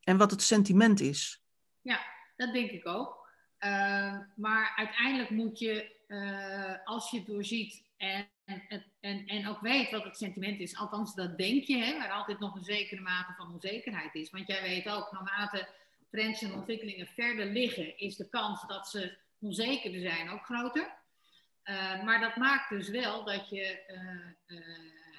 En 0.00 0.16
wat 0.16 0.30
het 0.30 0.42
sentiment 0.42 1.00
is. 1.00 1.44
Ja, 1.80 2.00
dat 2.36 2.52
denk 2.52 2.70
ik 2.70 2.86
ook. 2.86 3.24
Uh, 3.64 4.18
maar 4.36 4.72
uiteindelijk 4.76 5.30
moet 5.30 5.58
je, 5.58 5.92
uh, 6.14 6.74
als 6.84 7.10
je 7.10 7.16
het 7.16 7.26
doorziet 7.26 7.82
en, 7.96 8.28
en, 8.44 8.84
en, 9.00 9.26
en 9.26 9.48
ook 9.48 9.60
weet 9.60 9.90
wat 9.90 10.04
het 10.04 10.16
sentiment 10.16 10.60
is, 10.60 10.76
althans 10.76 11.14
dat 11.14 11.38
denk 11.38 11.64
je, 11.64 11.76
hè, 11.76 11.98
waar 11.98 12.10
altijd 12.10 12.38
nog 12.38 12.54
een 12.54 12.64
zekere 12.64 13.00
mate 13.00 13.32
van 13.32 13.52
onzekerheid 13.52 14.14
is. 14.14 14.30
Want 14.30 14.46
jij 14.46 14.62
weet 14.62 14.88
ook, 14.88 15.12
naarmate 15.12 15.68
trends 16.10 16.42
en 16.42 16.54
ontwikkelingen 16.54 17.06
verder 17.06 17.46
liggen, 17.46 17.98
is 17.98 18.16
de 18.16 18.28
kans 18.28 18.66
dat 18.66 18.88
ze 18.88 19.16
onzekerder 19.40 20.00
zijn 20.00 20.30
ook 20.30 20.44
groter. 20.44 21.02
Uh, 21.64 22.02
maar 22.04 22.20
dat 22.20 22.36
maakt 22.36 22.68
dus 22.68 22.88
wel 22.88 23.24
dat 23.24 23.48
je, 23.48 23.84
uh, 24.46 24.60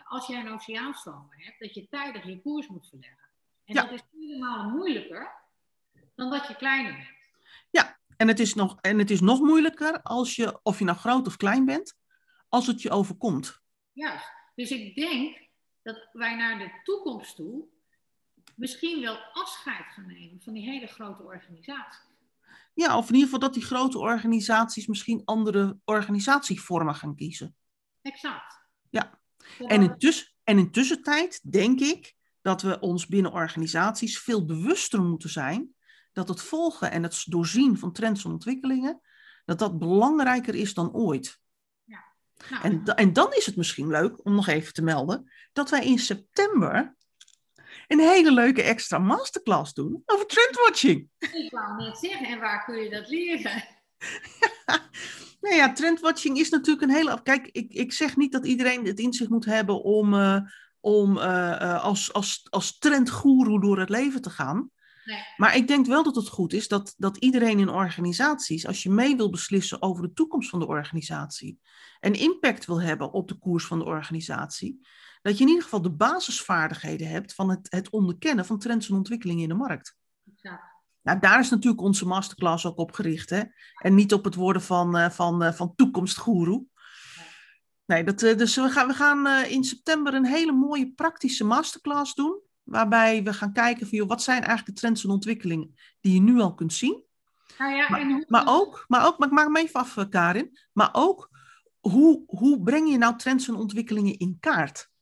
als 0.04 0.28
jij 0.28 0.40
een 0.40 0.52
oceaanstromer 0.52 1.36
hebt, 1.38 1.60
dat 1.60 1.74
je 1.74 1.88
tijdig 1.90 2.26
je 2.26 2.42
koers 2.42 2.68
moet 2.68 2.88
verleggen. 2.90 3.30
En 3.66 3.74
Ja. 3.76 3.82
dat 3.82 3.92
is 3.92 4.02
helemaal 4.12 4.70
moeilijker 4.70 5.32
dan 6.16 6.30
dat 6.30 6.48
je 6.48 6.56
kleiner 6.56 6.94
bent. 6.94 7.15
Ja, 8.16 8.26
en 8.26 8.28
het, 8.28 8.40
is 8.40 8.54
nog, 8.54 8.78
en 8.82 9.00
het 9.00 9.12
is 9.12 9.22
nog 9.22 9.40
moeilijker 9.40 10.02
als 10.02 10.36
je, 10.36 10.60
of 10.64 10.80
je 10.80 10.86
nou 10.86 10.98
groot 10.98 11.28
of 11.28 11.38
klein 11.38 11.66
bent, 11.66 11.98
als 12.50 12.68
het 12.68 12.82
je 12.82 12.90
overkomt. 12.90 13.62
Juist. 13.92 14.34
Dus 14.56 14.72
ik 14.72 14.96
denk 14.96 15.50
dat 15.82 16.10
wij 16.12 16.36
naar 16.36 16.58
de 16.58 16.72
toekomst 16.84 17.36
toe 17.36 17.68
misschien 18.56 19.02
wel 19.02 19.18
afscheid 19.34 19.86
gaan 19.86 20.08
nemen 20.08 20.42
van 20.42 20.54
die 20.54 20.64
hele 20.64 20.88
grote 20.88 21.24
organisatie. 21.24 22.14
Ja, 22.74 22.98
of 22.98 23.08
in 23.08 23.14
ieder 23.14 23.30
geval 23.30 23.40
dat 23.40 23.54
die 23.54 23.64
grote 23.64 23.98
organisaties 23.98 24.88
misschien 24.88 25.22
andere 25.26 25.78
organisatievormen 25.86 26.96
gaan 26.96 27.16
kiezen. 27.16 27.56
Exact. 28.02 28.60
Ja. 28.90 29.20
En 29.60 29.82
intussen, 29.82 30.34
en 30.44 30.58
in 30.58 30.72
tussentijd 30.72 31.52
denk 31.52 31.80
ik 31.80 32.16
dat 32.42 32.62
we 32.62 32.80
ons 32.80 33.08
binnen 33.08 33.32
organisaties 33.32 34.20
veel 34.20 34.46
bewuster 34.46 35.02
moeten 35.02 35.30
zijn 35.30 35.75
dat 36.16 36.28
het 36.28 36.42
volgen 36.42 36.92
en 36.92 37.04
het 37.04 37.24
doorzien 37.26 37.78
van 37.78 37.92
trends 37.92 38.24
en 38.26 38.32
ontwikkelingen, 38.32 39.02
dat 39.46 39.60
dat 39.60 39.80
belangrijker 39.80 40.56
is 40.56 40.74
dan 40.74 40.94
ooit. 40.94 41.40
Ja. 41.84 42.04
Nou, 42.50 42.64
en, 42.64 42.84
en 42.84 43.14
dan 43.14 43.34
is 43.34 43.46
het 43.46 43.56
misschien 43.56 43.88
leuk 43.88 44.26
om 44.26 44.36
nog 44.36 44.48
even 44.48 44.74
te 44.74 44.82
melden 44.82 45.32
dat 45.54 45.70
wij 45.70 45.86
in 45.86 46.00
september 46.00 46.96
een 47.88 48.00
hele 48.00 48.32
leuke 48.32 48.62
extra 48.62 48.98
masterclass 48.98 49.74
doen 49.74 50.04
over 50.06 50.26
trendwatching. 50.26 51.10
Ik 51.20 51.52
wou 51.52 51.76
net 51.78 51.98
zeggen, 51.98 52.28
en 52.28 52.40
waar 52.40 52.66
kun 52.66 52.84
je 52.84 52.90
dat 52.90 53.10
leren? 53.10 53.64
nou 55.42 55.56
ja, 55.56 55.74
trendwatching 55.74 56.38
is 56.38 56.50
natuurlijk 56.50 56.90
een 56.90 56.96
hele. 56.96 57.22
Kijk, 57.24 57.48
ik, 57.52 57.74
ik 57.74 57.94
zeg 57.94 58.16
niet 58.16 58.32
dat 58.32 58.46
iedereen 58.46 58.86
het 58.86 59.00
inzicht 59.00 59.30
moet 59.30 59.46
hebben 59.46 59.84
om, 59.84 60.14
uh, 60.14 60.40
om 60.80 61.18
uh, 61.18 61.84
als, 61.84 62.14
als, 62.14 62.48
als 62.50 62.78
trendgoeroe 62.78 63.62
door 63.62 63.80
het 63.80 63.90
leven 63.90 64.22
te 64.22 64.30
gaan. 64.30 64.70
Nee. 65.06 65.24
Maar 65.38 65.56
ik 65.56 65.68
denk 65.68 65.86
wel 65.86 66.04
dat 66.04 66.16
het 66.16 66.28
goed 66.28 66.54
is 66.54 66.68
dat, 66.68 66.94
dat 66.98 67.18
iedereen 67.18 67.60
in 67.60 67.70
organisaties, 67.70 68.68
als 68.68 68.84
je 68.84 68.90
mee 68.90 69.16
wil 69.16 69.30
beslissen 69.30 69.82
over 69.82 70.04
de 70.04 70.14
toekomst 70.14 70.50
van 70.50 70.60
de 70.60 70.68
organisatie 70.68 71.60
en 72.00 72.14
impact 72.14 72.66
wil 72.66 72.82
hebben 72.82 73.12
op 73.12 73.28
de 73.28 73.38
koers 73.38 73.66
van 73.66 73.80
de 73.80 73.86
organisatie, 73.86 74.88
dat 75.22 75.38
je 75.38 75.44
in 75.44 75.50
ieder 75.50 75.64
geval 75.64 75.82
de 75.82 75.92
basisvaardigheden 75.92 77.08
hebt 77.08 77.34
van 77.34 77.50
het, 77.50 77.68
het 77.70 77.90
onderkennen 77.90 78.46
van 78.46 78.60
trends 78.60 78.90
en 78.90 78.96
ontwikkelingen 78.96 79.44
in 79.44 79.50
de 79.50 79.56
markt. 79.56 79.98
Ja. 80.36 80.74
Nou, 81.02 81.20
daar 81.20 81.40
is 81.40 81.50
natuurlijk 81.50 81.82
onze 81.82 82.08
masterclass 82.08 82.66
ook 82.66 82.78
op 82.78 82.92
gericht. 82.92 83.30
Hè? 83.30 83.44
En 83.76 83.96
niet 83.96 84.14
op 84.14 84.24
het 84.24 84.36
worden 84.36 84.62
van, 84.62 84.98
uh, 84.98 85.10
van, 85.10 85.44
uh, 85.44 85.52
van 85.52 85.76
toekomstgoeroe. 85.76 86.66
Nee, 87.86 88.04
dat, 88.04 88.22
uh, 88.22 88.38
dus 88.38 88.56
we 88.56 88.70
gaan, 88.70 88.88
we 88.88 88.94
gaan 88.94 89.28
in 89.46 89.64
september 89.64 90.14
een 90.14 90.26
hele 90.26 90.52
mooie 90.52 90.94
praktische 90.94 91.44
masterclass 91.44 92.14
doen. 92.14 92.42
Waarbij 92.66 93.24
we 93.24 93.34
gaan 93.34 93.54
kijken 93.54 93.88
van, 93.88 93.98
joh, 93.98 94.08
wat 94.08 94.24
zijn 94.24 94.38
eigenlijk 94.38 94.68
de 94.68 94.82
trends 94.82 95.04
en 95.04 95.10
ontwikkelingen 95.10 95.76
die 96.02 96.14
je 96.14 96.22
nu 96.22 96.40
al 96.40 96.54
kunt 96.54 96.74
zien. 96.74 97.04
Nou 97.58 97.76
ja, 97.76 97.90
maar, 97.90 98.02
en 98.02 98.26
maar, 98.28 98.44
ook, 98.48 98.86
maar 98.88 99.08
ook, 99.08 99.18
maar 99.18 99.28
ik 99.28 99.34
maak 99.34 99.46
hem 99.46 99.58
even 99.58 99.80
af, 99.80 100.10
Karin. 100.10 100.58
Maar 100.74 100.90
ook, 100.92 101.30
hoe, 101.80 102.24
hoe 102.28 102.64
breng 102.64 102.90
je 102.92 102.98
nou 102.98 103.18
trends 103.18 103.48
en 103.48 103.56
ontwikkelingen 103.56 104.18
in 104.18 104.38
kaart? 104.40 104.94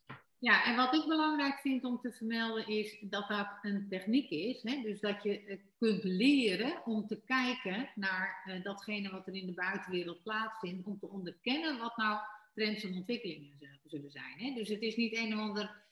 Ja, 0.43 0.65
en 0.65 0.75
wat 0.75 0.93
ik 0.93 1.07
belangrijk 1.07 1.59
vind 1.59 1.83
om 1.83 1.99
te 2.01 2.11
vermelden 2.11 2.67
is 2.67 2.97
dat 3.01 3.27
dat 3.27 3.47
een 3.61 3.87
techniek 3.89 4.29
is. 4.29 4.63
Hè? 4.63 4.81
Dus 4.81 4.99
dat 4.99 5.23
je 5.23 5.59
kunt 5.77 6.03
leren 6.03 6.81
om 6.85 7.07
te 7.07 7.21
kijken 7.25 7.89
naar 7.95 8.43
uh, 8.45 8.63
datgene 8.63 9.11
wat 9.11 9.27
er 9.27 9.35
in 9.35 9.45
de 9.45 9.53
buitenwereld 9.53 10.23
plaatsvindt. 10.23 10.87
Om 10.87 10.99
te 10.99 11.09
onderkennen 11.09 11.77
wat 11.77 11.97
nou 11.97 12.19
trends 12.53 12.83
en 12.83 12.95
ontwikkelingen 12.95 13.79
zullen 13.85 14.11
zijn. 14.11 14.37
Hè? 14.37 14.53
Dus 14.53 14.69
het 14.69 14.81
is 14.81 14.95
niet 14.95 15.15
een 15.15 15.33
of 15.33 15.39
ander 15.39 15.82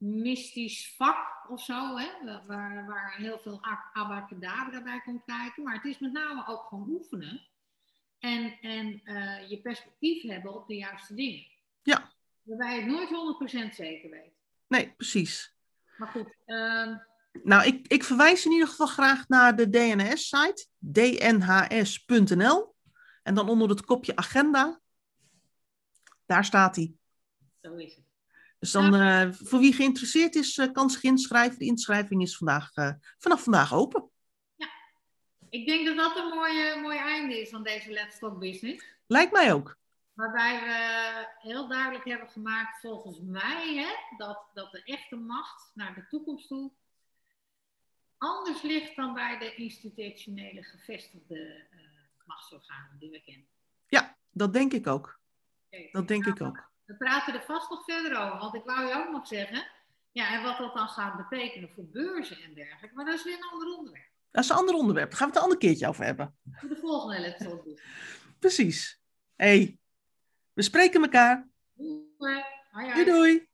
mystisch 0.00 0.94
vak 0.96 1.50
of 1.50 1.64
zo, 1.64 1.96
hè? 1.96 2.08
Waar, 2.46 2.86
waar 2.86 3.14
heel 3.16 3.38
veel 3.38 3.60
abacadabra 3.92 4.82
bij 4.82 5.00
komt 5.04 5.24
kijken. 5.24 5.62
Maar 5.62 5.74
het 5.74 5.84
is 5.84 5.98
met 5.98 6.12
name 6.12 6.46
ook 6.46 6.66
gewoon 6.68 6.88
oefenen. 6.88 7.46
En, 8.18 8.58
en 8.60 9.00
uh, 9.04 9.48
je 9.48 9.60
perspectief 9.62 10.22
hebben 10.22 10.54
op 10.54 10.66
de 10.66 10.76
juiste 10.76 11.14
dingen. 11.14 11.46
Ja, 11.82 12.10
Waarbij 12.42 12.74
je 12.74 12.82
het 12.82 12.90
nooit 12.90 13.08
100% 13.70 13.74
zeker 13.74 14.10
weet. 14.10 14.32
Nee, 14.66 14.92
precies. 14.96 15.54
Maar 15.96 16.08
goed. 16.08 16.34
Uh... 16.46 16.96
Nou, 17.42 17.66
ik, 17.66 17.86
ik 17.88 18.04
verwijs 18.04 18.44
in 18.44 18.52
ieder 18.52 18.68
geval 18.68 18.86
graag 18.86 19.28
naar 19.28 19.56
de 19.56 19.70
DNS-site, 19.70 20.66
dnhs.nl. 20.78 22.74
En 23.22 23.34
dan 23.34 23.48
onder 23.48 23.68
het 23.68 23.84
kopje 23.84 24.16
agenda, 24.16 24.80
daar 26.26 26.44
staat 26.44 26.76
hij. 26.76 26.94
Zo 27.62 27.74
is 27.74 27.94
het. 27.94 28.09
Dus 28.60 28.70
dan, 28.70 28.94
uh, 28.94 29.32
voor 29.32 29.58
wie 29.58 29.72
geïnteresseerd 29.72 30.34
is, 30.34 30.56
uh, 30.56 30.72
kan 30.72 30.90
zich 30.90 31.02
inschrijven. 31.02 31.58
De 31.58 31.64
inschrijving 31.64 32.22
is 32.22 32.36
vandaag, 32.36 32.76
uh, 32.76 32.92
vanaf 33.18 33.42
vandaag 33.42 33.74
open. 33.74 34.10
Ja, 34.56 34.68
ik 35.48 35.66
denk 35.66 35.86
dat 35.86 35.96
dat 35.96 36.16
een 36.16 36.28
mooie, 36.28 36.80
mooi 36.82 36.98
einde 36.98 37.40
is 37.40 37.50
van 37.50 37.62
deze 37.62 37.90
Let's 37.90 38.18
Talk 38.18 38.38
Business. 38.38 38.84
Lijkt 39.06 39.32
mij 39.32 39.52
ook. 39.52 39.78
Waarbij 40.12 40.60
we 40.60 41.48
heel 41.48 41.68
duidelijk 41.68 42.04
hebben 42.04 42.28
gemaakt, 42.28 42.80
volgens 42.80 43.20
mij, 43.22 43.74
hè, 43.74 44.16
dat, 44.16 44.44
dat 44.54 44.72
de 44.72 44.82
echte 44.84 45.16
macht 45.16 45.70
naar 45.74 45.94
de 45.94 46.06
toekomst 46.08 46.48
toe 46.48 46.72
anders 48.18 48.62
ligt 48.62 48.96
dan 48.96 49.14
bij 49.14 49.38
de 49.38 49.54
institutionele 49.54 50.62
gevestigde 50.62 51.66
machtsorganen 52.24 52.98
die 52.98 53.10
we 53.10 53.22
kennen. 53.22 53.46
Ja, 53.86 54.16
dat 54.30 54.52
denk 54.52 54.72
ik 54.72 54.86
ook. 54.86 55.20
dat 55.92 56.08
denk 56.08 56.24
nou, 56.24 56.36
ik 56.36 56.42
ook. 56.42 56.69
We 56.90 56.96
praten 56.96 57.34
er 57.34 57.42
vast 57.42 57.70
nog 57.70 57.84
verder 57.84 58.18
over, 58.18 58.38
want 58.38 58.54
ik 58.54 58.64
wou 58.64 58.86
je 58.86 58.94
ook 58.94 59.10
nog 59.10 59.26
zeggen, 59.26 59.66
ja, 60.12 60.32
en 60.32 60.42
wat 60.42 60.58
dat 60.58 60.74
dan 60.74 60.88
gaat 60.88 61.28
betekenen 61.28 61.70
voor 61.74 61.84
beurzen 61.84 62.42
en 62.42 62.54
dergelijke, 62.54 62.94
maar 62.96 63.04
dat 63.04 63.14
is 63.14 63.24
weer 63.24 63.34
een 63.34 63.50
ander 63.52 63.76
onderwerp. 63.76 64.10
Dat 64.30 64.44
is 64.44 64.50
een 64.50 64.56
ander 64.56 64.74
onderwerp, 64.74 65.10
daar 65.10 65.18
gaan 65.18 65.28
we 65.28 65.32
het 65.32 65.42
een 65.42 65.50
ander 65.50 65.68
keertje 65.68 65.88
over 65.88 66.04
hebben. 66.04 66.36
Voor 66.52 66.68
de 66.68 66.76
volgende 66.76 67.16
elektronische. 67.16 67.84
Precies. 68.38 69.00
hey, 69.36 69.78
we 70.52 70.62
spreken 70.62 71.02
elkaar. 71.02 71.48
Doei. 71.74 72.44
Doei 72.94 73.04
doei. 73.04 73.49